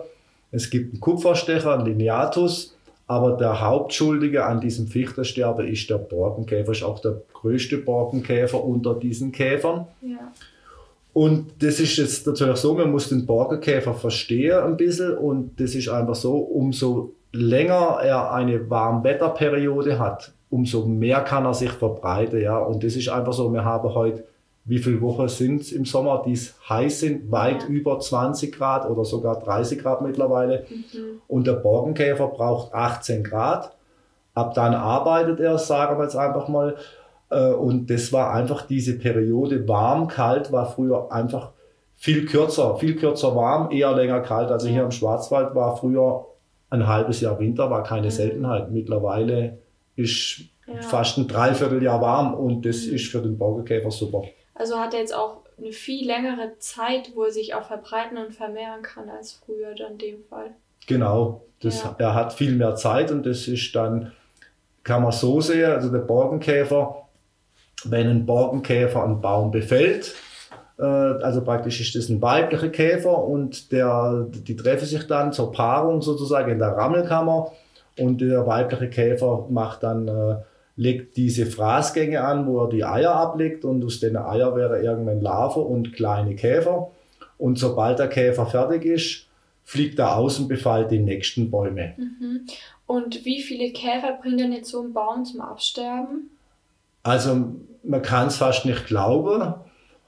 Es 0.51 0.69
gibt 0.69 0.91
einen 0.91 0.99
Kupferstecher, 0.99 1.73
einen 1.73 1.85
Lineatus, 1.85 2.76
aber 3.07 3.37
der 3.37 3.61
Hauptschuldige 3.61 4.45
an 4.45 4.59
diesem 4.59 4.87
Fichtensterben 4.87 5.65
ist 5.65 5.89
der 5.89 5.97
Borkenkäfer, 5.97 6.73
ist 6.73 6.83
auch 6.83 6.99
der 6.99 7.21
größte 7.33 7.77
Borkenkäfer 7.77 8.61
unter 8.61 8.95
diesen 8.95 9.31
Käfern. 9.31 9.87
Ja. 10.01 10.31
Und 11.13 11.63
das 11.63 11.79
ist 11.79 11.97
jetzt 11.97 12.27
natürlich 12.27 12.57
so, 12.57 12.75
man 12.75 12.91
muss 12.91 13.09
den 13.09 13.25
Borkenkäfer 13.25 13.95
verstehen 13.95 14.59
ein 14.59 14.77
bisschen 14.77 15.17
und 15.17 15.59
das 15.59 15.73
ist 15.73 15.89
einfach 15.89 16.15
so, 16.15 16.35
umso 16.37 17.13
länger 17.31 17.99
er 18.03 18.31
eine 18.33 18.69
Warmwetterperiode 18.69 19.97
hat, 19.97 20.33
umso 20.49 20.85
mehr 20.85 21.21
kann 21.21 21.45
er 21.45 21.53
sich 21.53 21.71
verbreiten. 21.71 22.41
Ja? 22.41 22.59
Und 22.59 22.83
das 22.83 22.95
ist 22.95 23.09
einfach 23.09 23.33
so, 23.33 23.51
wir 23.51 23.65
haben 23.65 23.95
heute, 23.95 24.25
wie 24.67 24.79
viele 24.79 25.01
Wochen 25.01 25.29
sind 25.29 25.61
es 25.61 25.71
im 25.71 25.85
Sommer, 25.85 26.23
die 26.25 26.37
heiß 26.69 26.99
sind, 26.99 27.31
weit 27.31 27.63
ja. 27.63 27.69
über 27.69 27.99
20 27.99 28.53
Grad 28.53 28.89
oder 28.89 29.05
sogar 29.05 29.39
30 29.39 29.81
Grad 29.81 30.01
mittlerweile. 30.01 30.65
Mhm. 30.69 31.21
Und 31.27 31.47
der 31.47 31.53
Borkenkäfer 31.53 32.27
braucht 32.27 32.73
18 32.73 33.23
Grad. 33.23 33.75
Ab 34.33 34.53
dann 34.53 34.75
arbeitet 34.75 35.39
er, 35.39 35.57
sagen 35.57 35.97
wir 35.97 36.03
jetzt 36.03 36.17
einfach 36.17 36.49
mal, 36.49 36.75
äh, 37.29 37.51
und 37.51 37.89
das 37.89 38.11
war 38.11 38.33
einfach 38.33 38.67
diese 38.67 38.97
Periode 38.99 39.67
warm, 39.69 40.09
kalt, 40.09 40.51
war 40.51 40.69
früher 40.69 41.11
einfach 41.11 41.51
viel 41.95 42.25
kürzer, 42.25 42.75
viel 42.75 42.97
kürzer 42.97 43.35
warm, 43.35 43.71
eher 43.71 43.93
länger 43.95 44.19
kalt. 44.19 44.51
Also 44.51 44.67
hier 44.67 44.83
im 44.83 44.91
Schwarzwald 44.91 45.55
war 45.55 45.77
früher 45.77 46.25
ein 46.69 46.85
halbes 46.87 47.21
Jahr 47.21 47.39
Winter, 47.39 47.71
war 47.71 47.83
keine 47.83 48.07
mhm. 48.07 48.11
Seltenheit. 48.11 48.69
Mittlerweile 48.69 49.59
ist 49.95 50.41
ja. 50.67 50.81
fast 50.81 51.17
ein 51.17 51.27
Dreivierteljahr 51.27 52.01
warm 52.01 52.33
und 52.33 52.65
das 52.65 52.85
mhm. 52.85 52.95
ist 52.95 53.07
für 53.07 53.21
den 53.21 53.37
Borkenkäfer 53.37 53.91
super. 53.91 54.23
Also 54.57 54.79
hat 54.79 54.93
er 54.93 55.01
jetzt 55.01 55.13
auch 55.13 55.41
eine 55.57 55.71
viel 55.71 56.05
längere 56.05 56.57
Zeit, 56.59 57.11
wo 57.15 57.23
er 57.23 57.31
sich 57.31 57.53
auch 57.53 57.67
verbreiten 57.67 58.17
und 58.17 58.33
vermehren 58.33 58.81
kann 58.81 59.09
als 59.09 59.33
früher 59.33 59.75
dann 59.75 59.93
in 59.93 59.97
dem 59.97 60.23
Fall. 60.23 60.51
Genau, 60.87 61.43
das, 61.61 61.83
ja. 61.83 61.95
er 61.97 62.13
hat 62.13 62.33
viel 62.33 62.55
mehr 62.55 62.75
Zeit 62.75 63.11
und 63.11 63.25
das 63.25 63.47
ist 63.47 63.75
dann, 63.75 64.11
kann 64.83 65.03
man 65.03 65.11
so 65.11 65.41
sehen, 65.41 65.71
also 65.71 65.91
der 65.91 65.99
Borkenkäfer 65.99 67.07
wenn 67.85 68.07
ein 68.07 68.25
Borkenkäfer 68.25 69.03
einen 69.03 69.21
Baum 69.21 69.51
befällt, 69.51 70.15
äh, 70.79 70.83
also 70.83 71.43
praktisch 71.43 71.79
ist 71.81 71.95
das 71.95 72.09
ein 72.09 72.21
weiblicher 72.21 72.69
Käfer 72.69 73.23
und 73.23 73.71
der, 73.71 74.27
die 74.29 74.55
treffen 74.55 74.85
sich 74.85 75.05
dann 75.07 75.33
zur 75.33 75.51
Paarung 75.51 76.01
sozusagen 76.01 76.51
in 76.51 76.59
der 76.59 76.69
Rammelkammer 76.69 77.51
und 77.99 78.21
der 78.21 78.45
weibliche 78.45 78.89
Käfer 78.89 79.45
macht 79.49 79.83
dann, 79.83 80.07
äh, 80.07 80.35
legt 80.77 81.17
diese 81.17 81.47
Fraßgänge 81.47 82.23
an, 82.23 82.47
wo 82.47 82.63
er 82.63 82.69
die 82.69 82.85
Eier 82.85 83.13
ablegt 83.13 83.65
und 83.65 83.83
aus 83.83 83.99
den 83.99 84.15
Eier 84.15 84.55
wäre 84.55 84.81
irgendwann 84.81 85.21
Larve 85.21 85.59
und 85.59 85.93
kleine 85.93 86.35
Käfer. 86.35 86.91
Und 87.37 87.57
sobald 87.57 87.99
der 87.99 88.07
Käfer 88.07 88.45
fertig 88.45 88.85
ist, 88.85 89.27
fliegt 89.65 89.99
er 89.99 90.15
aus 90.15 90.39
und 90.39 90.47
befallt 90.47 90.91
die 90.91 90.99
nächsten 90.99 91.51
Bäume. 91.51 91.93
Mhm. 91.97 92.41
Und 92.85 93.25
wie 93.25 93.41
viele 93.41 93.71
Käfer 93.73 94.17
bringt 94.21 94.39
denn 94.39 94.53
jetzt 94.53 94.69
so 94.69 94.81
ein 94.81 94.93
Baum 94.93 95.25
zum 95.25 95.41
Absterben? 95.41 96.29
Also 97.03 97.55
man 97.83 98.01
kann 98.01 98.27
es 98.27 98.37
fast 98.37 98.65
nicht 98.65 98.85
glauben. 98.85 99.55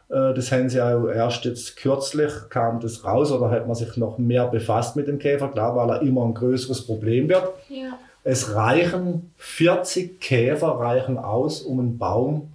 Äh, 0.10 0.34
das 0.34 0.52
haben 0.52 0.70
sie 0.70 0.82
auch 0.82 1.08
erst 1.08 1.46
jetzt 1.46 1.78
kürzlich 1.78 2.32
kam 2.50 2.80
das 2.80 3.04
raus 3.04 3.32
oder 3.32 3.50
hat 3.50 3.68
man 3.68 3.76
sich 3.76 3.98
noch 3.98 4.18
mehr 4.18 4.48
befasst 4.48 4.96
mit 4.96 5.08
dem 5.08 5.18
Käfer, 5.18 5.50
klar, 5.50 5.76
weil 5.76 5.90
er 5.90 6.02
immer 6.04 6.26
ein 6.26 6.34
größeres 6.36 6.86
Problem 6.86 7.28
wird. 7.28 7.50
Ja. 7.70 7.98
Es 8.30 8.54
reichen 8.54 9.34
40 9.38 10.20
Käfer 10.20 10.80
reichen 10.80 11.18
aus, 11.18 11.62
um 11.62 11.80
einen 11.80 11.98
Baum 11.98 12.54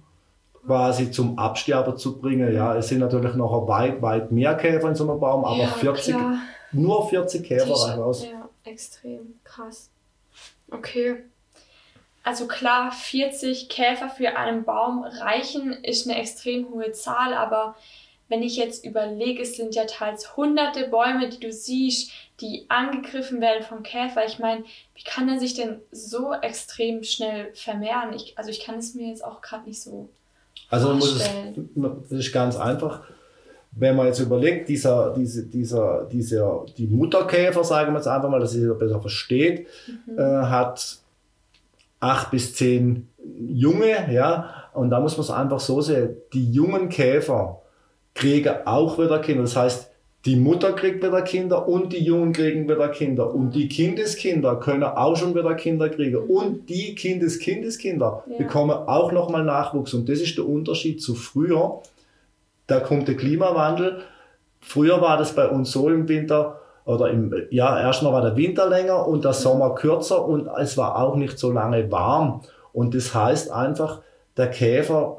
quasi 0.65 1.11
zum 1.11 1.37
Absterben 1.37 1.97
zu 1.97 2.17
bringen. 2.17 2.55
Ja, 2.55 2.77
es 2.77 2.87
sind 2.87 2.99
natürlich 2.99 3.35
noch 3.35 3.67
weit, 3.67 4.01
weit 4.01 4.31
mehr 4.31 4.55
Käfer 4.55 4.87
in 4.87 4.95
so 4.95 5.09
einem 5.09 5.19
Baum, 5.19 5.43
aber 5.43 5.63
ja, 5.63 5.67
40, 5.67 6.15
nur 6.71 7.09
40 7.09 7.43
Käfer 7.43 7.73
reichen 7.73 8.01
aus. 8.01 8.23
Ja. 8.23 8.47
Extrem 8.63 9.35
krass. 9.43 9.89
Okay. 10.71 11.17
Also 12.23 12.47
klar, 12.47 12.93
40 12.93 13.67
Käfer 13.67 14.07
für 14.07 14.37
einen 14.37 14.63
Baum 14.63 15.03
reichen, 15.03 15.73
ist 15.83 16.07
eine 16.07 16.17
extrem 16.17 16.69
hohe 16.69 16.93
Zahl, 16.93 17.33
aber 17.33 17.75
wenn 18.27 18.41
ich 18.41 18.57
jetzt 18.57 18.85
überlege, 18.85 19.43
es 19.43 19.55
sind 19.55 19.75
ja 19.75 19.85
teils 19.85 20.35
hunderte 20.35 20.87
Bäume, 20.87 21.29
die 21.29 21.39
du 21.39 21.51
siehst, 21.51 22.11
die 22.41 22.65
angegriffen 22.69 23.39
werden 23.39 23.63
vom 23.63 23.83
Käfer. 23.83 24.25
Ich 24.25 24.39
meine, 24.39 24.63
wie 24.95 25.03
kann 25.03 25.29
er 25.29 25.39
sich 25.39 25.53
denn 25.53 25.79
so 25.91 26.33
extrem 26.33 27.03
schnell 27.03 27.53
vermehren? 27.53 28.13
Ich, 28.13 28.37
also 28.37 28.49
ich 28.49 28.61
kann 28.61 28.75
es 28.79 28.95
mir 28.95 29.09
jetzt 29.09 29.23
auch 29.23 29.41
gerade 29.41 29.67
nicht 29.67 29.81
so 29.81 30.09
also 30.69 30.97
vorstellen. 30.97 31.69
Also 31.75 31.89
das 32.09 32.11
ist 32.11 32.33
ganz 32.33 32.57
einfach. 32.57 33.03
Wenn 33.77 33.95
man 33.95 34.07
jetzt 34.07 34.19
überlegt, 34.19 34.69
dieser, 34.69 35.13
diese, 35.13 35.45
dieser, 35.45 36.05
dieser, 36.05 36.65
die 36.77 36.87
Mutterkäfer, 36.87 37.63
sagen 37.63 37.91
wir 37.91 37.97
jetzt 37.97 38.07
einfach 38.07 38.29
mal, 38.29 38.39
dass 38.39 38.55
jeder 38.55 38.73
besser 38.73 39.01
versteht, 39.01 39.67
mhm. 39.87 40.17
äh, 40.17 40.21
hat 40.21 40.99
acht 41.99 42.31
bis 42.31 42.55
zehn 42.55 43.09
Junge, 43.37 44.11
ja, 44.11 44.69
und 44.73 44.89
da 44.89 44.99
muss 44.99 45.17
man 45.17 45.23
es 45.23 45.31
einfach 45.31 45.59
so 45.59 45.81
sehen, 45.81 46.15
die 46.33 46.51
jungen 46.51 46.89
Käfer 46.89 47.61
kriegen 48.15 48.55
auch 48.65 48.97
wieder 48.97 49.19
Kinder. 49.19 49.43
Das 49.43 49.55
heißt, 49.55 49.91
die 50.25 50.37
Mutter 50.37 50.73
kriegt 50.73 51.03
wieder 51.03 51.21
Kinder 51.21 51.67
und 51.67 51.93
die 51.93 52.03
Jungen 52.03 52.33
kriegen 52.33 52.67
wieder 52.67 52.89
Kinder. 52.89 53.31
Und 53.31 53.53
die 53.53 53.67
Kindeskinder 53.67 54.55
können 54.55 54.83
auch 54.83 55.15
schon 55.15 55.35
wieder 55.35 55.53
Kinder 55.53 55.89
kriegen. 55.89 56.17
Und 56.17 56.67
die 56.67 56.95
Kindeskindeskinder 56.95 58.23
ja. 58.27 58.37
bekommen 58.37 58.71
auch 58.71 59.11
nochmal 59.11 59.43
Nachwuchs. 59.43 59.93
Und 59.93 60.09
das 60.09 60.21
ist 60.21 60.37
der 60.37 60.47
Unterschied 60.47 60.99
zu 60.99 61.13
früher. 61.13 61.81
Da 62.65 62.79
kommt 62.79 63.07
der 63.07 63.15
Klimawandel. 63.15 64.01
Früher 64.61 64.99
war 64.99 65.17
das 65.17 65.35
bei 65.35 65.47
uns 65.47 65.71
so 65.71 65.89
im 65.89 66.07
Winter, 66.07 66.59
oder 66.85 67.09
im, 67.09 67.33
ja, 67.49 67.79
erstmal 67.79 68.13
war 68.13 68.21
der 68.21 68.35
Winter 68.35 68.67
länger 68.67 69.07
und 69.07 69.25
der 69.25 69.33
Sommer 69.33 69.75
kürzer 69.75 70.25
und 70.25 70.47
es 70.59 70.77
war 70.77 70.97
auch 70.97 71.15
nicht 71.15 71.37
so 71.37 71.51
lange 71.51 71.91
warm. 71.91 72.41
Und 72.73 72.95
das 72.95 73.13
heißt 73.13 73.51
einfach, 73.51 74.01
der 74.37 74.49
Käfer 74.49 75.17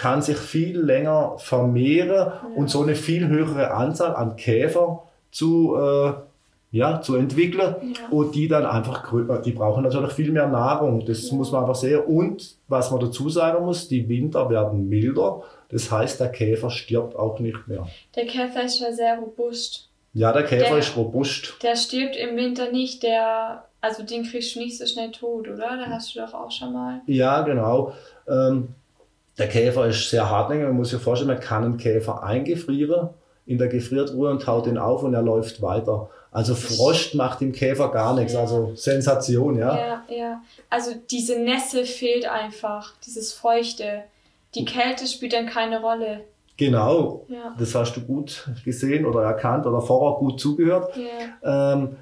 kann 0.00 0.22
sich 0.22 0.38
viel 0.38 0.80
länger 0.80 1.34
vermehren 1.36 2.32
und 2.56 2.70
so 2.70 2.82
eine 2.82 2.94
viel 2.94 3.28
höhere 3.28 3.72
Anzahl 3.72 4.16
an 4.16 4.34
Käfer 4.36 5.02
zu, 5.30 5.76
äh, 5.76 6.12
ja, 6.70 7.02
zu 7.02 7.16
entwickeln 7.16 7.74
und 8.10 8.34
die 8.34 8.48
dann 8.48 8.64
einfach, 8.64 9.12
die 9.44 9.52
brauchen 9.52 9.82
natürlich 9.82 10.12
viel 10.12 10.32
mehr 10.32 10.48
Nahrung. 10.48 11.04
Das 11.04 11.30
muss 11.32 11.52
man 11.52 11.64
einfach 11.64 11.74
sehen. 11.74 12.00
Und 12.00 12.56
was 12.66 12.90
man 12.90 13.00
dazu 13.00 13.28
sagen 13.28 13.62
muss, 13.66 13.88
die 13.88 14.08
Winter 14.08 14.48
werden 14.48 14.88
milder. 14.88 15.42
Das 15.68 15.90
heißt, 15.90 16.18
der 16.18 16.30
Käfer 16.30 16.70
stirbt 16.70 17.14
auch 17.14 17.38
nicht 17.38 17.68
mehr. 17.68 17.86
Der 18.16 18.24
Käfer 18.24 18.64
ist 18.64 18.80
ja 18.80 18.92
sehr 18.92 19.18
robust. 19.18 19.90
Ja, 20.14 20.32
der 20.32 20.44
Käfer 20.44 20.70
der, 20.70 20.78
ist 20.78 20.96
robust. 20.96 21.58
Der 21.62 21.76
stirbt 21.76 22.16
im 22.16 22.36
Winter 22.36 22.72
nicht, 22.72 23.02
der, 23.02 23.64
also 23.82 24.02
den 24.02 24.24
kriegst 24.24 24.54
du 24.54 24.60
nicht 24.60 24.78
so 24.78 24.86
schnell 24.86 25.10
tot, 25.10 25.46
oder? 25.46 25.76
Da 25.76 25.90
hast 25.90 26.14
du 26.14 26.20
doch 26.20 26.32
auch 26.32 26.50
schon 26.50 26.72
mal. 26.72 27.02
Ja, 27.06 27.42
genau. 27.42 27.92
Ähm, 28.26 28.68
der 29.40 29.48
Käfer 29.48 29.86
ist 29.86 30.10
sehr 30.10 30.28
hartnäckig. 30.28 30.64
Man 30.66 30.76
muss 30.76 30.90
sich 30.90 31.00
vorstellen, 31.00 31.32
man 31.32 31.40
kann 31.40 31.64
einen 31.64 31.76
Käfer 31.78 32.22
eingefrieren 32.22 33.08
in 33.46 33.58
der 33.58 33.68
Gefriertruhe 33.68 34.30
und 34.30 34.42
taut 34.42 34.66
ihn 34.66 34.78
auf 34.78 35.02
und 35.02 35.14
er 35.14 35.22
läuft 35.22 35.62
weiter. 35.62 36.10
Also 36.30 36.54
Frost 36.54 37.14
macht 37.14 37.40
dem 37.40 37.52
Käfer 37.52 37.90
gar 37.90 38.14
nichts. 38.14 38.34
Ja. 38.34 38.40
Also 38.40 38.72
Sensation, 38.74 39.56
ja. 39.56 39.76
Ja, 39.76 40.02
ja. 40.08 40.42
Also 40.68 40.92
diese 41.10 41.40
Nässe 41.40 41.84
fehlt 41.84 42.30
einfach, 42.30 42.92
dieses 43.04 43.32
Feuchte. 43.32 44.04
Die 44.54 44.64
Kälte 44.64 45.06
spielt 45.06 45.32
dann 45.32 45.46
keine 45.46 45.80
Rolle. 45.80 46.20
Genau, 46.56 47.24
ja. 47.28 47.54
das 47.58 47.74
hast 47.74 47.96
du 47.96 48.02
gut 48.02 48.46
gesehen 48.64 49.06
oder 49.06 49.22
erkannt 49.22 49.66
oder 49.66 49.80
vorher 49.80 50.18
gut 50.18 50.38
zugehört. 50.38 50.94
Ja. 50.94 51.72
Ähm, 51.72 51.96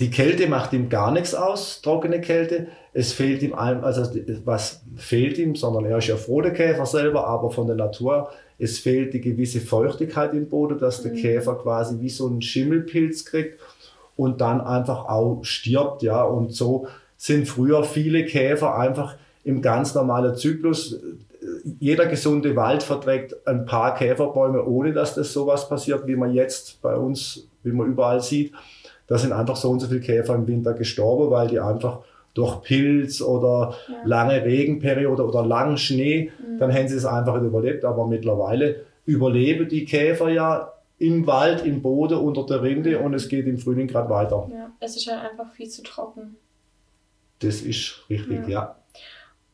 die 0.00 0.10
Kälte 0.10 0.48
macht 0.48 0.72
ihm 0.72 0.88
gar 0.88 1.10
nichts 1.10 1.34
aus, 1.34 1.82
trockene 1.82 2.20
Kälte. 2.20 2.68
Es 2.92 3.12
fehlt 3.12 3.42
ihm 3.42 3.54
allem, 3.54 3.82
also 3.82 4.02
was 4.44 4.82
fehlt 4.96 5.38
ihm, 5.38 5.56
sondern 5.56 5.86
er 5.86 5.98
ist 5.98 6.06
ja 6.06 6.16
froh, 6.16 6.40
der 6.40 6.52
Käfer 6.52 6.86
selber, 6.86 7.26
aber 7.26 7.50
von 7.50 7.66
der 7.66 7.76
Natur, 7.76 8.30
es 8.58 8.78
fehlt 8.78 9.12
die 9.12 9.20
gewisse 9.20 9.60
Feuchtigkeit 9.60 10.34
im 10.34 10.48
Boden, 10.48 10.78
dass 10.78 11.02
der 11.02 11.12
mhm. 11.12 11.16
Käfer 11.16 11.56
quasi 11.56 12.00
wie 12.00 12.10
so 12.10 12.28
einen 12.28 12.42
Schimmelpilz 12.42 13.24
kriegt 13.24 13.58
und 14.16 14.40
dann 14.40 14.60
einfach 14.60 15.06
auch 15.06 15.40
stirbt, 15.42 16.02
ja. 16.02 16.22
Und 16.22 16.52
so 16.52 16.86
sind 17.16 17.48
früher 17.48 17.82
viele 17.82 18.24
Käfer 18.24 18.76
einfach 18.76 19.16
im 19.42 19.62
ganz 19.62 19.94
normalen 19.94 20.36
Zyklus. 20.36 21.00
Jeder 21.80 22.06
gesunde 22.06 22.54
Wald 22.54 22.84
verträgt 22.84 23.34
ein 23.46 23.64
paar 23.64 23.94
Käferbäume, 23.96 24.64
ohne 24.64 24.92
dass 24.92 25.14
das 25.14 25.32
sowas 25.32 25.68
passiert, 25.68 26.06
wie 26.06 26.16
man 26.16 26.32
jetzt 26.32 26.80
bei 26.82 26.94
uns, 26.94 27.48
wie 27.64 27.72
man 27.72 27.88
überall 27.88 28.20
sieht 28.20 28.52
da 29.08 29.18
sind 29.18 29.32
einfach 29.32 29.56
so 29.56 29.70
und 29.70 29.80
so 29.80 29.88
viele 29.88 30.00
Käfer 30.00 30.34
im 30.34 30.46
Winter 30.46 30.74
gestorben, 30.74 31.30
weil 31.30 31.48
die 31.48 31.58
einfach 31.58 32.00
durch 32.34 32.62
Pilz 32.62 33.20
oder 33.20 33.74
ja. 33.88 33.96
lange 34.04 34.44
Regenperiode 34.44 35.26
oder 35.26 35.44
langen 35.44 35.76
Schnee, 35.76 36.30
mhm. 36.38 36.58
dann 36.58 36.70
hätten 36.70 36.88
sie 36.88 36.96
es 36.96 37.04
einfach 37.04 37.34
nicht 37.34 37.48
überlebt. 37.48 37.84
Aber 37.84 38.06
mittlerweile 38.06 38.84
überleben 39.06 39.68
die 39.68 39.84
Käfer 39.84 40.28
ja 40.28 40.72
im 40.98 41.26
Wald, 41.26 41.64
im 41.64 41.82
Boden, 41.82 42.18
unter 42.18 42.44
der 42.44 42.62
Rinde 42.62 42.98
und 42.98 43.14
es 43.14 43.28
geht 43.28 43.46
im 43.46 43.58
Frühling 43.58 43.88
gerade 43.88 44.10
weiter. 44.10 44.48
Ja, 44.52 44.70
es 44.80 44.96
ist 44.96 45.10
halt 45.10 45.30
einfach 45.30 45.50
viel 45.52 45.68
zu 45.68 45.82
trocken. 45.82 46.36
Das 47.40 47.62
ist 47.62 48.04
richtig, 48.10 48.46
ja. 48.46 48.48
ja. 48.48 48.76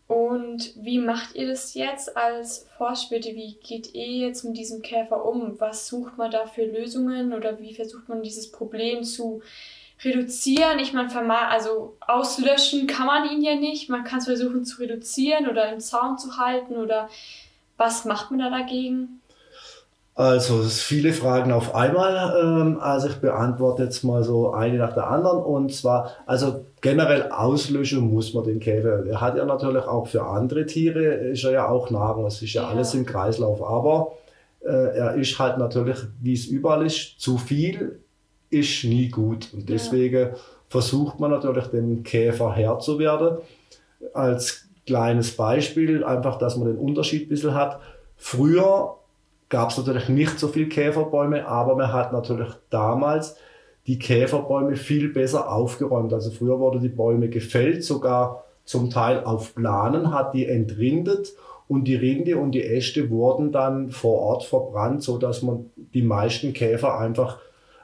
Und 0.06 0.73
wie 0.76 0.99
macht 0.99 1.34
ihr 1.34 1.49
das 1.49 1.73
jetzt 1.75 2.16
als 2.16 2.68
Forstwirte? 2.76 3.34
Wie 3.34 3.54
geht 3.54 3.94
ihr 3.94 4.26
jetzt 4.26 4.44
mit 4.44 4.56
diesem 4.56 4.82
Käfer 4.82 5.25
um? 5.25 5.58
Was 5.61 5.88
sucht 5.88 6.18
man 6.18 6.30
da 6.30 6.46
für 6.46 6.64
Lösungen 6.64 7.32
oder 7.32 7.58
wie 7.58 7.75
versucht 7.75 8.08
man 8.08 8.23
dieses 8.23 8.52
Problem 8.52 9.02
zu 9.02 9.40
reduzieren? 10.02 10.78
Ich 10.78 10.92
meine, 10.92 11.11
also 11.49 11.96
auslöschen 12.00 12.87
kann 12.87 13.06
man 13.06 13.30
ihn 13.30 13.42
ja 13.42 13.54
nicht. 13.54 13.88
Man 13.88 14.04
kann 14.04 14.18
es 14.18 14.26
versuchen 14.26 14.66
zu 14.66 14.82
reduzieren 14.82 15.49
oder 15.49 15.73
im 15.73 15.80
Zaun 15.80 16.18
zu 16.18 16.37
halten 16.37 16.76
oder 16.76 17.08
was 17.78 18.04
macht 18.04 18.30
man 18.30 18.40
da 18.40 18.50
dagegen? 18.50 19.23
Also 20.16 20.62
viele 20.62 21.12
Fragen 21.12 21.50
auf 21.50 21.75
einmal. 21.75 22.76
Also 22.78 23.09
ich 23.09 23.16
beantworte 23.16 23.83
jetzt 23.83 24.04
mal 24.04 24.23
so 24.23 24.52
eine 24.52 24.78
nach 24.78 24.92
der 24.92 25.11
anderen. 25.11 25.42
Und 25.42 25.75
zwar, 25.75 26.12
also 26.26 26.66
generell 26.80 27.30
auslöschen 27.30 28.12
muss 28.12 28.33
man 28.33 28.44
den 28.44 28.61
Käfer. 28.61 29.04
Er 29.06 29.21
hat 29.21 29.37
ja 29.37 29.44
natürlich 29.44 29.85
auch 29.85 30.06
für 30.06 30.25
andere 30.25 30.66
Tiere, 30.66 31.02
ist 31.02 31.42
er 31.42 31.50
ja 31.50 31.68
auch 31.68 31.90
Nahrung. 31.90 32.26
Es 32.26 32.40
ist 32.40 32.52
ja, 32.52 32.62
ja. 32.62 32.68
alles 32.68 32.94
im 32.94 33.04
Kreislauf. 33.04 33.61
Aber 33.62 34.12
äh, 34.61 34.97
er 34.97 35.14
ist 35.14 35.37
halt 35.40 35.59
natürlich, 35.59 35.99
wie 36.23 36.35
es 36.35 36.47
überall 36.47 36.87
ist, 36.87 37.21
zu 37.21 37.37
viel 37.37 38.00
ist 38.50 38.85
nie 38.85 39.09
gut. 39.09 39.52
Und 39.52 39.68
deswegen 39.68 40.28
ja. 40.28 40.35
versucht 40.68 41.18
man 41.18 41.33
natürlich, 41.33 41.66
den 41.66 42.04
Käfer 42.04 42.52
Herr 42.52 42.78
zu 42.78 43.00
werden. 43.00 43.38
Als 44.12 44.68
kleines 44.87 45.37
Beispiel, 45.37 46.04
einfach, 46.04 46.38
dass 46.38 46.56
man 46.56 46.68
den 46.68 46.78
Unterschied 46.78 47.26
ein 47.26 47.28
bisschen 47.30 47.54
hat. 47.54 47.80
Früher 48.16 48.97
gab 49.54 49.70
es 49.70 49.78
natürlich 49.78 50.08
nicht 50.08 50.40
so 50.40 50.49
viele 50.49 50.66
Käferbäume, 50.66 51.46
aber 51.46 51.76
man 51.76 51.92
hat 51.92 52.12
natürlich 52.12 52.49
damals 52.70 53.37
die 53.87 54.00
Käferbäume 54.00 54.75
viel 54.75 55.11
besser 55.11 55.49
aufgeräumt. 55.49 56.12
Also 56.12 56.32
früher 56.32 56.58
wurden 56.58 56.80
die 56.80 56.88
Bäume 56.88 57.28
gefällt, 57.28 57.84
sogar 57.84 58.46
zum 58.64 58.90
Teil 58.90 59.23
auf 59.23 59.54
Planen, 59.54 60.12
hat 60.12 60.34
die 60.34 60.46
entrindet 60.46 61.34
und 61.68 61.84
die 61.84 61.94
Rinde 61.94 62.37
und 62.37 62.50
die 62.50 62.64
Äste 62.64 63.11
wurden 63.11 63.52
dann 63.52 63.92
vor 63.92 64.18
Ort 64.23 64.42
verbrannt, 64.42 65.04
so 65.04 65.18
dass 65.18 65.42
man 65.42 65.70
die 65.76 66.02
meisten 66.02 66.52
Käfer 66.52 66.99
einfach 66.99 67.38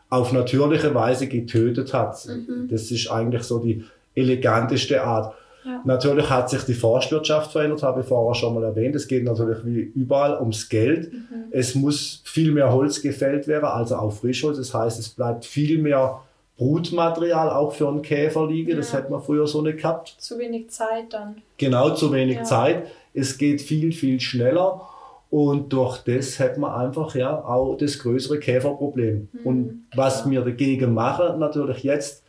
auf 0.08 0.32
natürliche 0.32 0.92
Weise 0.92 1.28
getötet 1.28 1.94
hat. 1.94 2.26
Mhm. 2.26 2.66
Das 2.68 2.90
ist 2.90 3.08
eigentlich 3.12 3.44
so 3.44 3.60
die 3.60 3.84
eleganteste 4.16 5.04
Art. 5.04 5.36
Ja. 5.70 5.82
Natürlich 5.84 6.28
hat 6.28 6.50
sich 6.50 6.62
die 6.64 6.74
Forstwirtschaft 6.74 7.52
verändert, 7.52 7.82
habe 7.82 8.00
ich 8.00 8.06
vorher 8.06 8.34
schon 8.34 8.54
mal 8.54 8.64
erwähnt. 8.64 8.96
Es 8.96 9.06
geht 9.06 9.24
natürlich 9.24 9.64
wie 9.64 9.78
überall 9.78 10.38
ums 10.40 10.68
Geld. 10.68 11.12
Mhm. 11.12 11.44
Es 11.50 11.74
muss 11.74 12.22
viel 12.24 12.52
mehr 12.52 12.72
Holz 12.72 13.00
gefällt 13.02 13.46
werden, 13.46 13.66
also 13.66 13.96
auch 13.96 14.12
Frischholz. 14.12 14.56
Das 14.56 14.74
heißt, 14.74 14.98
es 14.98 15.08
bleibt 15.10 15.44
viel 15.44 15.78
mehr 15.78 16.20
Brutmaterial 16.56 17.48
auch 17.48 17.72
für 17.72 17.88
einen 17.88 18.02
Käfer 18.02 18.46
liegen. 18.46 18.70
Ja. 18.70 18.76
Das 18.76 18.92
hätte 18.92 19.10
man 19.10 19.22
früher 19.22 19.46
so 19.46 19.62
nicht 19.62 19.78
gehabt. 19.78 20.16
Zu 20.18 20.38
wenig 20.38 20.70
Zeit 20.70 21.12
dann. 21.12 21.36
Genau, 21.56 21.90
zu 21.90 22.12
wenig 22.12 22.36
ja. 22.36 22.42
Zeit. 22.42 22.86
Es 23.14 23.38
geht 23.38 23.62
viel, 23.62 23.92
viel 23.92 24.20
schneller. 24.20 24.82
Und 25.30 25.72
durch 25.72 25.98
das 25.98 26.40
hat 26.40 26.58
man 26.58 26.72
einfach 26.72 27.14
ja 27.14 27.44
auch 27.44 27.76
das 27.76 28.00
größere 28.00 28.40
Käferproblem. 28.40 29.28
Mhm, 29.32 29.40
und 29.46 29.86
was 29.94 30.22
klar. 30.22 30.32
wir 30.32 30.40
dagegen 30.42 30.92
machen, 30.92 31.38
natürlich 31.38 31.84
jetzt, 31.84 32.24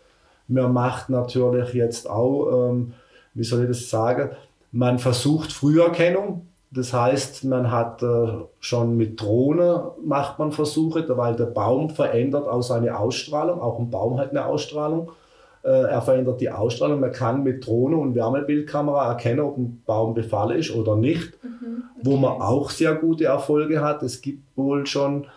wir 0.47 0.67
macht 0.67 1.09
natürlich 1.09 1.73
jetzt 1.73 2.07
auch 2.07 2.69
ähm, 2.69 2.93
wie 3.33 3.43
soll 3.43 3.63
ich 3.63 3.67
das 3.67 3.89
sagen, 3.89 4.31
man 4.71 4.99
versucht 4.99 5.51
Früherkennung. 5.51 6.47
Das 6.73 6.93
heißt, 6.93 7.43
man 7.43 7.69
hat 7.69 8.01
äh, 8.01 8.27
schon 8.61 8.95
mit 8.95 9.19
Drohne 9.19 9.91
macht 10.05 10.39
man 10.39 10.53
Versuche, 10.53 11.05
weil 11.17 11.35
der 11.35 11.47
Baum 11.47 11.89
verändert 11.89 12.47
auch 12.47 12.61
seine 12.61 12.97
Ausstrahlung. 12.97 13.59
Auch 13.59 13.77
ein 13.77 13.89
Baum 13.89 14.17
hat 14.17 14.29
eine 14.29 14.45
Ausstrahlung. 14.45 15.11
Äh, 15.63 15.69
er 15.69 16.01
verändert 16.01 16.39
die 16.39 16.49
Ausstrahlung. 16.49 17.01
Man 17.01 17.11
kann 17.11 17.43
mit 17.43 17.67
Drohne 17.67 17.97
und 17.97 18.15
Wärmebildkamera 18.15 19.09
erkennen, 19.09 19.41
ob 19.41 19.57
ein 19.57 19.83
Baum 19.85 20.13
befallen 20.13 20.57
ist 20.57 20.73
oder 20.73 20.95
nicht. 20.95 21.43
Mhm, 21.43 21.83
okay. 21.97 22.03
Wo 22.03 22.15
man 22.15 22.41
auch 22.41 22.69
sehr 22.69 22.95
gute 22.95 23.25
Erfolge 23.25 23.81
hat. 23.81 24.01
Es 24.01 24.21
gibt 24.21 24.43
wohl 24.55 24.85
schon 24.85 25.27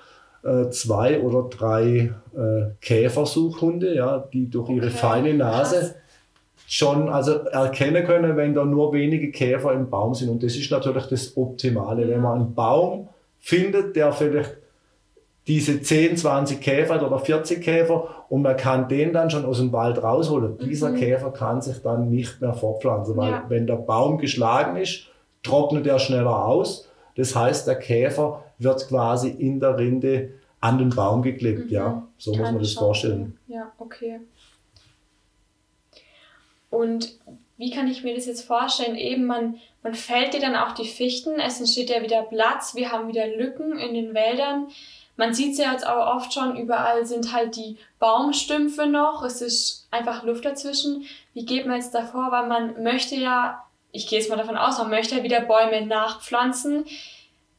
äh, 0.44 0.70
zwei 0.70 1.20
oder 1.20 1.48
drei 1.48 2.14
äh, 2.36 2.74
Käfersuchhunde, 2.80 3.92
ja, 3.94 4.18
die 4.32 4.48
durch 4.48 4.70
ihre 4.70 4.86
okay. 4.86 4.96
feine 4.96 5.34
Nase. 5.34 5.96
Schon 6.66 7.08
also 7.08 7.32
erkennen 7.32 8.04
können, 8.04 8.36
wenn 8.36 8.54
da 8.54 8.64
nur 8.64 8.92
wenige 8.92 9.30
Käfer 9.30 9.72
im 9.72 9.90
Baum 9.90 10.14
sind. 10.14 10.30
Und 10.30 10.42
das 10.42 10.56
ist 10.56 10.70
natürlich 10.70 11.06
das 11.06 11.36
Optimale, 11.36 12.08
wenn 12.08 12.20
man 12.20 12.40
einen 12.40 12.54
Baum 12.54 13.08
findet, 13.40 13.96
der 13.96 14.12
vielleicht 14.12 14.56
diese 15.46 15.82
10, 15.82 16.16
20 16.16 16.60
Käfer 16.60 16.94
hat 16.94 17.02
oder 17.02 17.18
40 17.18 17.62
Käfer 17.62 18.24
und 18.30 18.42
man 18.42 18.56
kann 18.56 18.88
den 18.88 19.12
dann 19.12 19.28
schon 19.28 19.44
aus 19.44 19.58
dem 19.58 19.72
Wald 19.72 20.02
rausholen. 20.02 20.54
Mhm. 20.54 20.64
Dieser 20.64 20.92
Käfer 20.92 21.30
kann 21.32 21.60
sich 21.60 21.82
dann 21.82 22.08
nicht 22.08 22.40
mehr 22.40 22.54
fortpflanzen, 22.54 23.16
weil 23.16 23.30
ja. 23.30 23.44
wenn 23.48 23.66
der 23.66 23.76
Baum 23.76 24.18
geschlagen 24.18 24.76
ist, 24.76 25.08
trocknet 25.42 25.86
er 25.86 25.98
schneller 25.98 26.46
aus. 26.46 26.88
Das 27.16 27.36
heißt, 27.36 27.66
der 27.66 27.76
Käfer 27.76 28.42
wird 28.58 28.88
quasi 28.88 29.28
in 29.28 29.60
der 29.60 29.78
Rinde 29.78 30.30
an 30.60 30.78
den 30.78 30.90
Baum 30.90 31.20
geklebt. 31.20 31.66
Mhm. 31.66 31.70
Ja, 31.70 32.02
so 32.16 32.32
kann 32.32 32.40
muss 32.40 32.52
man 32.52 32.58
das 32.60 32.72
schauen. 32.72 32.84
vorstellen. 32.84 33.38
Ja, 33.46 33.70
okay. 33.78 34.20
Und 36.74 37.14
wie 37.56 37.70
kann 37.70 37.88
ich 37.88 38.02
mir 38.02 38.14
das 38.14 38.26
jetzt 38.26 38.46
vorstellen? 38.46 38.96
Eben, 38.96 39.26
man, 39.26 39.60
man 39.82 39.94
fällt 39.94 40.34
dir 40.34 40.40
dann 40.40 40.56
auch 40.56 40.72
die 40.72 40.88
Fichten, 40.88 41.38
es 41.38 41.60
entsteht 41.60 41.88
ja 41.88 42.02
wieder 42.02 42.22
Platz, 42.22 42.74
wir 42.74 42.90
haben 42.90 43.06
wieder 43.06 43.28
Lücken 43.28 43.78
in 43.78 43.94
den 43.94 44.12
Wäldern. 44.12 44.68
Man 45.16 45.32
sieht 45.32 45.52
es 45.52 45.58
ja 45.58 45.70
jetzt 45.70 45.86
auch 45.86 46.16
oft 46.16 46.34
schon, 46.34 46.56
überall 46.56 47.06
sind 47.06 47.32
halt 47.32 47.54
die 47.54 47.76
Baumstümpfe 48.00 48.86
noch, 48.86 49.22
es 49.22 49.40
ist 49.40 49.86
einfach 49.92 50.24
Luft 50.24 50.44
dazwischen. 50.44 51.04
Wie 51.32 51.46
geht 51.46 51.66
man 51.66 51.76
jetzt 51.76 51.94
davor? 51.94 52.32
Weil 52.32 52.48
man 52.48 52.82
möchte 52.82 53.14
ja, 53.14 53.64
ich 53.92 54.08
gehe 54.08 54.18
jetzt 54.18 54.28
mal 54.28 54.36
davon 54.36 54.56
aus, 54.56 54.78
man 54.78 54.90
möchte 54.90 55.16
ja 55.16 55.22
wieder 55.22 55.40
Bäume 55.40 55.86
nachpflanzen. 55.86 56.86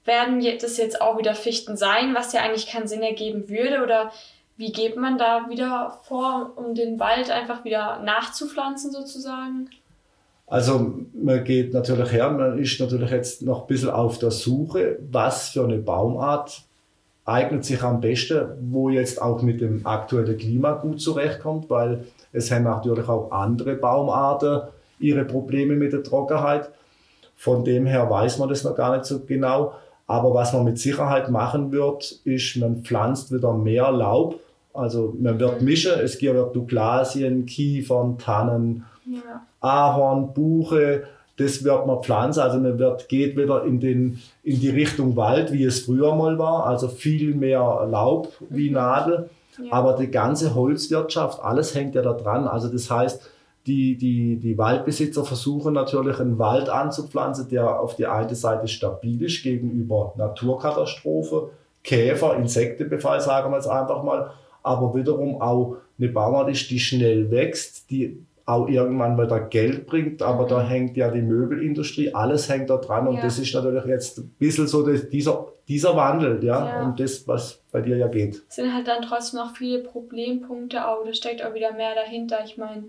Werden 0.04 0.46
das 0.60 0.78
jetzt 0.78 1.02
auch 1.02 1.18
wieder 1.18 1.34
Fichten 1.34 1.78
sein, 1.78 2.14
was 2.14 2.34
ja 2.34 2.42
eigentlich 2.42 2.68
keinen 2.68 2.88
Sinn 2.88 3.02
ergeben 3.02 3.48
würde? 3.48 3.82
Oder 3.82 4.12
wie 4.58 4.72
geht 4.72 4.98
man 4.98 5.18
da 5.18 5.50
wieder 5.50 6.00
vor, 6.04 6.54
um 6.56 6.76
den 6.76 7.00
Wald 7.00 7.30
einfach 7.30 7.64
wieder 7.66 8.00
nachzupflanzen 8.04 8.92
sozusagen? 8.92 9.70
Also 10.48 10.94
man 11.14 11.44
geht 11.44 11.74
natürlich 11.74 12.12
her, 12.12 12.30
man 12.30 12.60
ist 12.60 12.80
natürlich 12.80 13.10
jetzt 13.10 13.42
noch 13.42 13.62
ein 13.62 13.68
bisschen 13.68 13.90
auf 13.90 14.20
der 14.20 14.32
Suche, 14.32 15.00
was 15.12 15.50
für 15.50 15.64
eine 15.64 15.80
Baumart 15.80 16.62
eignet 17.26 17.66
sich 17.66 17.82
am 17.82 18.00
besten, 18.00 18.50
wo 18.72 18.90
jetzt 18.90 19.20
auch 19.20 19.42
mit 19.42 19.60
dem 19.60 19.86
aktuellen 19.86 20.38
Klima 20.38 20.74
gut 20.74 21.02
zurechtkommt, 21.02 21.70
weil 21.72 22.06
es 22.32 22.52
haben 22.52 22.66
natürlich 22.66 23.10
auch 23.10 23.32
andere 23.32 23.76
Baumarten 23.76 24.62
ihre 25.00 25.26
Probleme 25.26 25.76
mit 25.76 25.92
der 25.92 26.04
Trockenheit. 26.04 26.70
Von 27.36 27.66
dem 27.66 27.88
her 27.88 28.10
weiß 28.10 28.38
man 28.38 28.48
das 28.48 28.64
noch 28.64 28.76
gar 28.76 28.96
nicht 28.96 29.06
so 29.06 29.20
genau. 29.20 29.74
Aber 30.08 30.36
was 30.36 30.54
man 30.54 30.66
mit 30.66 30.78
Sicherheit 30.78 31.32
machen 31.32 31.72
wird, 31.72 32.12
ist, 32.24 32.58
man 32.58 32.84
pflanzt 32.84 33.34
wieder 33.34 33.54
mehr 33.54 33.92
Laub. 33.92 34.40
Also 34.76 35.16
man 35.20 35.40
wird 35.40 35.62
mischen, 35.62 35.94
es 36.04 36.18
gibt 36.18 36.36
Douglasien, 36.56 37.46
Kiefern, 37.46 38.18
Tannen, 38.18 38.86
ja. 39.06 39.46
Ahorn, 39.62 40.34
Buche, 40.34 41.04
das 41.38 41.64
wird 41.64 41.86
man 41.86 42.02
pflanzen. 42.02 42.42
Also 42.42 42.60
man 42.60 42.80
wird, 42.80 43.10
geht 43.10 43.38
wieder 43.38 43.64
in, 43.64 43.80
den, 43.80 44.20
in 44.44 44.60
die 44.60 44.70
Richtung 44.70 45.16
Wald, 45.16 45.52
wie 45.52 45.64
es 45.64 45.82
früher 45.82 46.16
mal 46.16 46.38
war. 46.38 46.66
Also 46.66 46.88
viel 46.88 47.36
mehr 47.36 47.88
Laub 47.90 48.32
wie 48.50 48.70
mhm. 48.70 48.76
Nadel. 48.76 49.30
Ja. 49.62 49.72
Aber 49.72 49.94
die 49.94 50.12
ganze 50.12 50.56
Holzwirtschaft, 50.56 51.42
alles 51.42 51.76
hängt 51.76 51.96
ja 51.96 52.02
da 52.02 52.14
dran. 52.14 52.48
Also 52.48 52.68
das 52.68 52.90
heißt, 52.90 53.30
die, 53.68 53.98
die, 53.98 54.38
die 54.38 54.58
Waldbesitzer 54.58 55.26
versuchen 55.26 55.74
natürlich 55.74 56.20
einen 56.20 56.38
Wald 56.38 56.70
anzupflanzen, 56.70 57.50
der 57.50 57.80
auf 57.80 57.96
die 57.96 58.06
eine 58.06 58.36
Seite 58.36 58.68
stabil 58.68 59.24
ist 59.24 59.42
gegenüber 59.42 60.14
Naturkatastrophe, 60.18 61.50
Käfer, 61.84 62.36
Insektenbefall, 62.36 63.22
sagen 63.22 63.52
wir 63.52 63.58
jetzt 63.58 63.68
einfach 63.68 64.04
mal, 64.04 64.32
aber 64.66 64.96
wiederum 64.96 65.42
auch 65.42 65.78
eine 65.98 66.10
Baumart 66.10 66.50
ist, 66.50 66.70
die 66.70 66.80
schnell 66.80 67.32
wächst, 67.32 67.90
die 67.90 68.26
auch 68.46 68.68
irgendwann 68.68 69.18
wieder 69.18 69.40
Geld 69.40 69.88
bringt, 69.88 70.22
aber 70.22 70.44
mhm. 70.44 70.50
da 70.50 70.62
hängt 70.62 70.98
ja 70.98 71.10
die 71.10 71.22
Möbelindustrie, 71.22 72.14
alles 72.14 72.48
hängt 72.48 72.70
da 72.70 72.78
dran 72.78 73.08
und 73.08 73.16
ja. 73.16 73.22
das 73.24 73.40
ist 73.40 73.54
natürlich 73.54 73.86
jetzt 73.86 74.20
ein 74.20 74.36
bisschen 74.38 74.68
so 74.68 74.86
das, 74.86 75.10
dieser, 75.10 75.48
dieser 75.68 75.96
Wandel, 75.96 76.44
ja, 76.44 76.66
ja, 76.66 76.84
und 76.84 77.00
das, 77.00 77.28
was 77.28 77.60
bei 77.72 77.82
dir 77.82 77.98
ja 77.98 78.08
geht. 78.08 78.44
Es 78.48 78.56
sind 78.56 78.74
halt 78.74 78.88
dann 78.88 79.02
trotzdem 79.02 79.40
noch 79.40 79.56
viele 79.56 79.80
Problempunkte, 79.80 80.82
aber 80.82 81.06
da 81.06 81.14
steckt 81.14 81.44
auch 81.44 81.56
wieder 81.56 81.74
mehr 81.74 81.96
dahinter. 81.96 82.44
Ich 82.46 82.58
meine, 82.58 82.84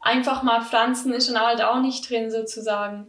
einfach 0.00 0.42
mal 0.42 0.60
pflanzen 0.62 1.14
ist 1.14 1.28
schon 1.28 1.40
halt 1.40 1.62
auch 1.62 1.80
nicht 1.80 2.08
drin 2.08 2.30
sozusagen. 2.30 3.06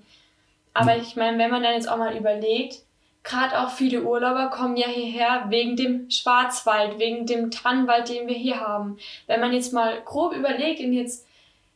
Aber 0.73 0.95
ich 0.95 1.17
meine, 1.17 1.37
wenn 1.37 1.51
man 1.51 1.63
dann 1.63 1.73
jetzt 1.73 1.89
auch 1.89 1.97
mal 1.97 2.15
überlegt, 2.15 2.83
gerade 3.23 3.59
auch 3.59 3.71
viele 3.71 4.03
Urlauber 4.03 4.49
kommen 4.49 4.77
ja 4.77 4.87
hierher 4.87 5.45
wegen 5.49 5.75
dem 5.75 6.09
Schwarzwald, 6.09 6.99
wegen 6.99 7.25
dem 7.25 7.51
Tannenwald, 7.51 8.09
den 8.09 8.27
wir 8.27 8.35
hier 8.35 8.59
haben. 8.59 8.97
Wenn 9.27 9.41
man 9.41 9.53
jetzt 9.53 9.73
mal 9.73 10.01
grob 10.03 10.33
überlegt 10.33 10.79
und 10.81 10.93
jetzt 10.93 11.27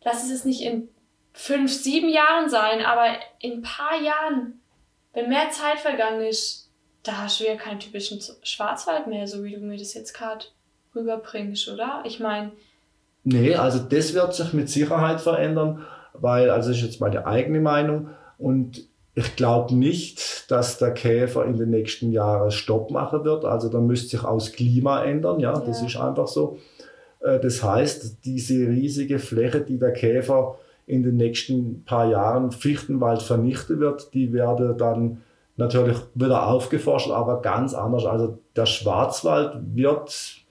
lass 0.03 0.29
es 0.29 0.45
nicht 0.45 0.61
in 0.61 0.89
fünf, 1.33 1.71
sieben 1.71 2.09
Jahren 2.09 2.49
sein, 2.49 2.85
aber 2.85 3.07
in 3.39 3.53
ein 3.53 3.61
paar 3.61 3.99
Jahren, 4.01 4.59
wenn 5.13 5.29
mehr 5.29 5.49
Zeit 5.49 5.79
vergangen 5.79 6.21
ist, 6.21 6.69
da 7.03 7.17
hast 7.17 7.39
du 7.39 7.45
ja 7.45 7.55
keinen 7.55 7.79
typischen 7.79 8.21
Schwarzwald 8.43 9.07
mehr, 9.07 9.27
so 9.27 9.43
wie 9.43 9.53
du 9.53 9.59
mir 9.59 9.77
das 9.77 9.93
jetzt 9.93 10.13
gerade 10.13 10.45
rüberbringst, 10.95 11.67
oder? 11.67 12.03
Ich 12.05 12.19
meine. 12.19 12.51
Nee, 13.25 13.55
also 13.55 13.79
das 13.79 14.13
wird 14.13 14.33
sich 14.33 14.53
mit 14.53 14.69
Sicherheit 14.69 15.19
verändern, 15.19 15.85
weil, 16.13 16.49
also 16.49 16.69
das 16.69 16.77
ist 16.77 16.83
jetzt 16.83 17.01
meine 17.01 17.25
eigene 17.25 17.59
Meinung 17.59 18.09
und 18.37 18.87
ich 19.15 19.35
glaube 19.35 19.75
nicht, 19.75 20.49
dass 20.49 20.79
der 20.79 20.91
Käfer 20.91 21.45
in 21.45 21.57
den 21.57 21.69
nächsten 21.69 22.11
Jahren 22.11 22.51
Stopp 22.51 22.89
machen 22.89 23.23
wird. 23.23 23.45
Also 23.45 23.69
da 23.69 23.79
müsste 23.79 24.09
sich 24.09 24.23
aus 24.23 24.51
Klima 24.51 25.03
ändern, 25.03 25.39
ja, 25.39 25.53
ja. 25.53 25.59
das 25.59 25.81
ist 25.81 25.97
einfach 25.97 26.27
so. 26.27 26.57
Äh, 27.19 27.39
das 27.39 27.63
heißt, 27.63 28.25
diese 28.25 28.67
riesige 28.67 29.19
Fläche, 29.19 29.61
die 29.61 29.77
der 29.77 29.93
Käfer 29.93 30.57
in 30.85 31.03
den 31.03 31.15
nächsten 31.15 31.83
paar 31.85 32.09
Jahren 32.09 32.51
Fichtenwald 32.51 33.21
vernichten 33.21 33.79
wird, 33.79 34.13
die 34.13 34.33
werde 34.33 34.75
dann 34.75 35.21
natürlich 35.55 35.97
wieder 36.15 36.47
aufgeforscht, 36.47 37.11
aber 37.11 37.41
ganz 37.41 37.73
anders. 37.73 38.05
Also 38.05 38.39
der 38.55 38.65
Schwarzwald 38.65 39.57
wird 39.75 40.42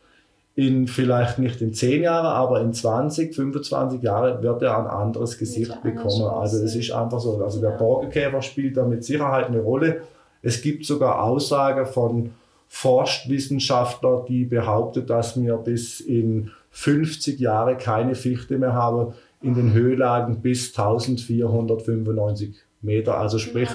in 0.54 0.86
vielleicht 0.86 1.38
nicht 1.38 1.62
in 1.62 1.72
10 1.72 2.02
Jahren, 2.02 2.26
aber 2.26 2.60
in 2.60 2.74
20, 2.74 3.34
25 3.34 4.02
Jahren 4.02 4.42
wird 4.42 4.62
er 4.62 4.78
ein 4.78 4.86
anderes 4.86 5.38
Gesicht 5.38 5.82
bekommen. 5.82 6.22
Also 6.28 6.58
es 6.58 6.76
ist 6.76 6.90
einfach 6.92 7.20
so. 7.20 7.42
Also 7.42 7.60
der 7.60 7.70
Borkenkäfer 7.70 8.42
spielt 8.42 8.76
da 8.76 8.84
mit 8.84 9.02
Sicherheit 9.02 9.46
eine 9.46 9.60
Rolle. 9.60 10.02
Es 10.42 10.60
gibt 10.60 10.84
sogar 10.84 11.22
Aussagen 11.22 11.86
von 11.86 12.30
Forstwissenschaftlern, 12.68 14.26
die 14.26 14.44
behaupten, 14.44 15.06
dass 15.06 15.40
wir 15.40 15.56
bis 15.56 16.00
in 16.00 16.50
50 16.70 17.38
Jahre 17.38 17.76
keine 17.76 18.14
Fichte 18.14 18.58
mehr 18.58 18.74
haben 18.74 19.14
in 19.42 19.54
den 19.54 19.72
Höhenlagen 19.72 20.40
bis 20.40 20.68
1495 20.76 22.54
Meter. 22.80 23.18
Also 23.18 23.38
sprich, 23.38 23.68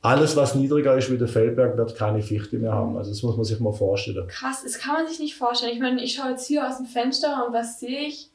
alles, 0.00 0.36
was 0.36 0.54
niedriger 0.54 0.96
ist 0.96 1.10
wie 1.10 1.18
der 1.18 1.28
Feldberg, 1.28 1.76
wird 1.76 1.96
keine 1.96 2.22
Fichte 2.22 2.56
mehr 2.56 2.72
haben. 2.72 2.96
Also 2.96 3.10
das 3.10 3.22
muss 3.22 3.36
man 3.36 3.44
sich 3.44 3.58
mal 3.58 3.72
vorstellen. 3.72 4.28
Krass, 4.28 4.62
das 4.62 4.78
kann 4.78 4.94
man 4.94 5.08
sich 5.08 5.18
nicht 5.18 5.34
vorstellen. 5.34 5.72
Ich 5.72 5.80
meine, 5.80 6.02
ich 6.02 6.14
schaue 6.14 6.30
jetzt 6.30 6.46
hier 6.46 6.68
aus 6.68 6.76
dem 6.76 6.86
Fenster 6.86 7.44
und 7.46 7.52
was 7.52 7.80
sehe 7.80 8.06
ich? 8.06 8.30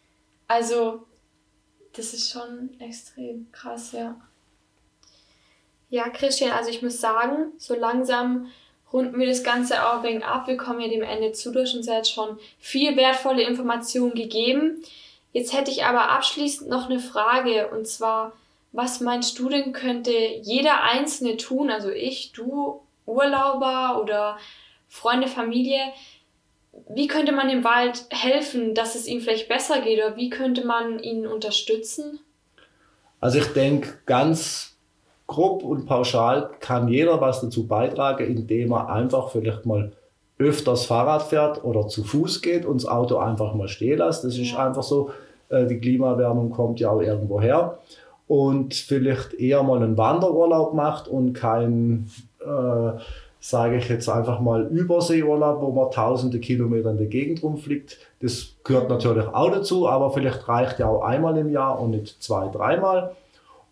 Also, 0.47 1.03
das 1.95 2.13
ist 2.13 2.29
schon 2.29 2.69
extrem 2.79 3.47
krass, 3.51 3.93
ja. 3.93 4.15
Ja, 5.89 6.09
Christian, 6.09 6.51
also 6.51 6.69
ich 6.69 6.81
muss 6.81 6.99
sagen, 6.99 7.53
so 7.57 7.75
langsam 7.75 8.47
runden 8.91 9.17
wir 9.17 9.27
das 9.27 9.43
Ganze 9.43 9.87
auch 9.87 10.03
wegen 10.03 10.23
ab. 10.23 10.47
Wir 10.47 10.57
kommen 10.57 10.81
ja 10.81 10.87
dem 10.87 11.01
Ende 11.01 11.31
zu 11.31 11.51
durch 11.51 11.75
und 11.75 11.85
jetzt 11.85 12.11
schon 12.11 12.37
viel 12.59 12.97
wertvolle 12.97 13.43
Informationen 13.43 14.13
gegeben. 14.13 14.83
Jetzt 15.31 15.53
hätte 15.53 15.71
ich 15.71 15.85
aber 15.85 16.09
abschließend 16.09 16.69
noch 16.69 16.89
eine 16.89 16.99
Frage 16.99 17.69
und 17.69 17.87
zwar, 17.87 18.33
was 18.73 18.99
meinst 18.99 19.39
du 19.39 19.49
denn 19.49 19.71
könnte 19.71 20.11
jeder 20.11 20.83
Einzelne 20.83 21.37
tun, 21.37 21.69
also 21.69 21.89
ich, 21.89 22.33
du, 22.33 22.81
Urlauber 23.05 24.01
oder 24.01 24.37
Freunde, 24.89 25.27
Familie, 25.27 25.79
wie 26.89 27.07
könnte 27.07 27.31
man 27.31 27.49
dem 27.49 27.63
Wald 27.63 28.05
helfen, 28.09 28.73
dass 28.73 28.95
es 28.95 29.07
ihm 29.07 29.21
vielleicht 29.21 29.47
besser 29.47 29.81
geht 29.81 29.99
oder 29.99 30.15
wie 30.17 30.29
könnte 30.29 30.65
man 30.65 30.99
ihn 30.99 31.27
unterstützen? 31.27 32.19
Also 33.21 33.37
ich 33.37 33.47
denke, 33.53 33.93
ganz 34.05 34.75
grob 35.27 35.63
und 35.63 35.85
pauschal 35.85 36.49
kann 36.59 36.87
jeder 36.87 37.21
was 37.21 37.41
dazu 37.41 37.67
beitragen, 37.67 38.25
indem 38.25 38.73
er 38.73 38.89
einfach 38.89 39.29
vielleicht 39.31 39.65
mal 39.65 39.93
öfters 40.39 40.85
Fahrrad 40.85 41.23
fährt 41.23 41.63
oder 41.63 41.87
zu 41.87 42.03
Fuß 42.03 42.41
geht 42.41 42.65
und 42.65 42.81
das 42.81 42.89
Auto 42.89 43.17
einfach 43.17 43.53
mal 43.53 43.67
stehen 43.67 43.99
lässt. 43.99 44.23
Das 44.23 44.37
ist 44.37 44.55
einfach 44.55 44.83
so. 44.83 45.11
Äh, 45.49 45.67
die 45.67 45.79
Klimaerwärmung 45.79 46.49
kommt 46.49 46.79
ja 46.79 46.89
auch 46.89 47.01
irgendwo 47.01 47.39
her. 47.39 47.77
Und 48.27 48.73
vielleicht 48.73 49.33
eher 49.33 49.63
mal 49.63 49.83
einen 49.83 49.97
Wanderurlaub 49.97 50.73
macht 50.73 51.07
und 51.07 51.33
kein, 51.33 52.09
äh, 52.39 52.99
sage 53.39 53.77
ich 53.77 53.89
jetzt 53.89 54.07
einfach 54.07 54.39
mal, 54.39 54.67
Überseeurlaub, 54.67 55.61
wo 55.61 55.71
man 55.71 55.91
tausende 55.91 56.39
Kilometer 56.39 56.91
in 56.91 56.97
der 56.97 57.07
Gegend 57.07 57.43
rumfliegt. 57.43 57.97
Das 58.21 58.55
gehört 58.63 58.89
natürlich 58.89 59.27
auch 59.27 59.51
dazu, 59.51 59.87
aber 59.89 60.11
vielleicht 60.11 60.47
reicht 60.47 60.79
ja 60.79 60.87
auch 60.87 61.03
einmal 61.03 61.37
im 61.37 61.51
Jahr 61.51 61.79
und 61.79 61.91
nicht 61.91 62.23
zwei, 62.23 62.47
dreimal. 62.47 63.15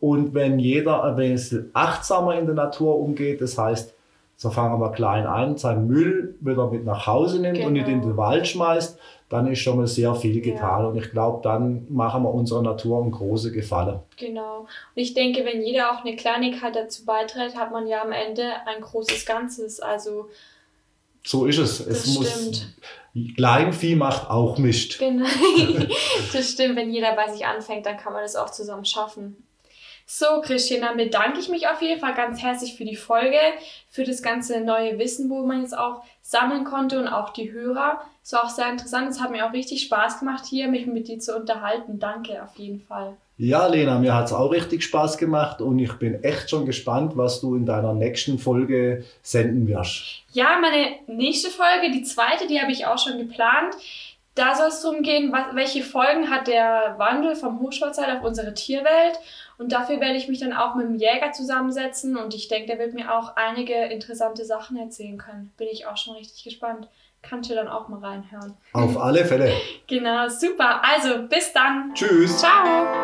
Und 0.02 0.34
wenn 0.34 0.60
jeder 0.60 1.04
ein 1.04 1.16
bisschen 1.16 1.70
achtsamer 1.74 2.38
in 2.38 2.48
der 2.48 2.56
Natur 2.56 3.00
umgeht, 3.00 3.40
das 3.40 3.58
heißt 3.58 3.94
so 4.42 4.50
fangen 4.50 4.82
wir 4.82 4.92
klein 4.92 5.28
an, 5.28 5.56
seinen 5.56 5.86
Müll 5.86 6.36
wieder 6.40 6.72
mit 6.72 6.84
nach 6.84 7.06
Hause 7.06 7.40
nimmt 7.40 7.58
genau. 7.58 7.68
und 7.68 7.74
nicht 7.74 7.88
in 7.88 8.02
den 8.02 8.02
genau. 8.02 8.18
Wald 8.18 8.48
schmeißt, 8.48 8.98
dann 9.30 9.46
ist 9.46 9.60
schon 9.60 9.78
mal 9.78 9.86
sehr 9.86 10.16
viel 10.16 10.42
getan. 10.42 10.82
Ja. 10.82 10.88
Und 10.88 10.98
ich 10.98 11.12
glaube, 11.12 11.42
dann 11.44 11.86
machen 11.90 12.24
wir 12.24 12.34
unserer 12.34 12.64
Natur 12.64 13.04
einen 13.04 13.12
großen 13.12 13.54
Gefallen. 13.54 14.00
Genau. 14.18 14.62
Und 14.62 14.68
ich 14.96 15.14
denke, 15.14 15.46
wenn 15.46 15.62
jeder 15.62 15.92
auch 15.92 16.04
eine 16.04 16.16
Kleinigkeit 16.16 16.76
dazu 16.76 17.06
beiträgt, 17.06 17.56
hat 17.56 17.72
man 17.72 17.86
ja 17.86 18.02
am 18.02 18.12
Ende 18.12 18.42
ein 18.66 18.82
großes 18.82 19.28
Ganzes. 19.28 19.80
Also 19.80 20.28
so 21.24 21.46
ist 21.46 21.60
es. 21.60 21.80
Es 21.80 22.08
muss. 22.08 22.66
Kleinvieh 23.36 23.96
macht 23.96 24.28
auch 24.32 24.58
Mist. 24.58 24.98
Genau. 24.98 25.28
das 26.34 26.50
stimmt. 26.50 26.78
Wenn 26.78 26.92
jeder 26.92 27.16
bei 27.16 27.32
sich 27.32 27.46
anfängt, 27.46 27.86
dann 27.86 27.98
kann 27.98 28.14
man 28.14 28.24
das 28.24 28.36
auch 28.36 28.50
zusammen 28.50 28.86
schaffen. 28.86 29.38
So, 30.14 30.42
Christian, 30.42 30.82
dann 30.82 30.98
bedanke 30.98 31.40
ich 31.40 31.48
mich 31.48 31.70
auf 31.70 31.82
jeden 31.82 32.02
Fall 32.02 32.14
ganz 32.14 32.42
herzlich 32.44 32.76
für 32.76 32.84
die 32.84 32.98
Folge, 32.98 33.38
für 33.90 34.04
das 34.04 34.22
ganze 34.22 34.60
neue 34.60 35.00
Wissen, 35.00 35.30
wo 35.30 35.46
man 35.46 35.62
jetzt 35.62 35.76
auch 35.76 36.04
sammeln 36.22 36.66
konnte 36.66 37.00
und 37.00 37.08
auch 37.08 37.30
die 37.30 37.54
Hörer. 37.54 38.02
Es 38.22 38.34
war 38.34 38.44
auch 38.44 38.50
sehr 38.50 38.70
interessant. 38.70 39.10
Es 39.10 39.22
hat 39.22 39.32
mir 39.32 39.48
auch 39.48 39.54
richtig 39.54 39.84
Spaß 39.84 40.20
gemacht, 40.20 40.44
hier 40.46 40.68
mich 40.68 40.86
mit 40.86 41.08
dir 41.08 41.20
zu 41.20 41.34
unterhalten. 41.34 41.98
Danke 41.98 42.44
auf 42.44 42.58
jeden 42.58 42.82
Fall. 42.82 43.16
Ja, 43.38 43.68
Lena, 43.68 44.00
mir 44.00 44.14
hat 44.14 44.26
es 44.26 44.34
auch 44.34 44.52
richtig 44.52 44.84
Spaß 44.84 45.18
gemacht 45.18 45.62
und 45.62 45.80
ich 45.80 45.94
bin 45.94 46.22
echt 46.26 46.50
schon 46.50 46.66
gespannt, 46.66 47.14
was 47.16 47.40
du 47.40 47.56
in 47.56 47.66
deiner 47.66 47.94
nächsten 47.94 48.38
Folge 48.38 49.06
senden 49.22 49.66
wirst. 49.70 50.24
Ja, 50.34 50.60
meine 50.60 50.98
nächste 51.08 51.50
Folge, 51.50 51.90
die 51.90 52.04
zweite, 52.04 52.48
die 52.48 52.60
habe 52.60 52.74
ich 52.74 52.86
auch 52.86 53.00
schon 53.00 53.18
geplant. 53.18 53.76
Da 54.36 54.56
soll 54.56 54.68
es 54.68 54.82
darum 54.82 55.04
gehen, 55.04 55.32
was, 55.32 55.56
welche 55.56 55.84
Folgen 55.84 56.30
hat 56.30 56.48
der 56.48 56.96
Wandel 56.98 57.36
vom 57.36 57.60
Hochschwarzwald 57.60 58.18
auf 58.18 58.24
unsere 58.24 58.54
Tierwelt 58.54 59.20
und 59.62 59.72
dafür 59.72 60.02
werde 60.02 60.18
ich 60.18 60.28
mich 60.28 60.40
dann 60.40 60.54
auch 60.54 60.74
mit 60.74 60.88
dem 60.88 60.96
Jäger 60.96 61.32
zusammensetzen 61.34 62.18
und 62.18 62.34
ich 62.34 62.48
denke, 62.48 62.66
der 62.66 62.80
wird 62.80 62.96
mir 62.96 63.14
auch 63.14 63.36
einige 63.36 63.76
interessante 63.76 64.44
Sachen 64.44 64.76
erzählen 64.76 65.20
können. 65.20 65.54
Bin 65.56 65.68
ich 65.72 65.86
auch 65.86 65.98
schon 65.98 66.16
richtig 66.16 66.44
gespannt. 66.44 66.88
Kannst 67.22 67.52
du 67.52 67.54
dann 67.54 67.68
auch 67.68 67.88
mal 67.88 68.00
reinhören. 68.00 68.58
Auf 68.74 68.98
alle 68.98 69.24
Fälle. 69.24 69.54
genau, 69.88 70.28
super. 70.30 70.82
Also, 70.84 71.28
bis 71.28 71.54
dann. 71.54 71.94
Tschüss. 71.94 72.40
Ciao. 72.40 72.96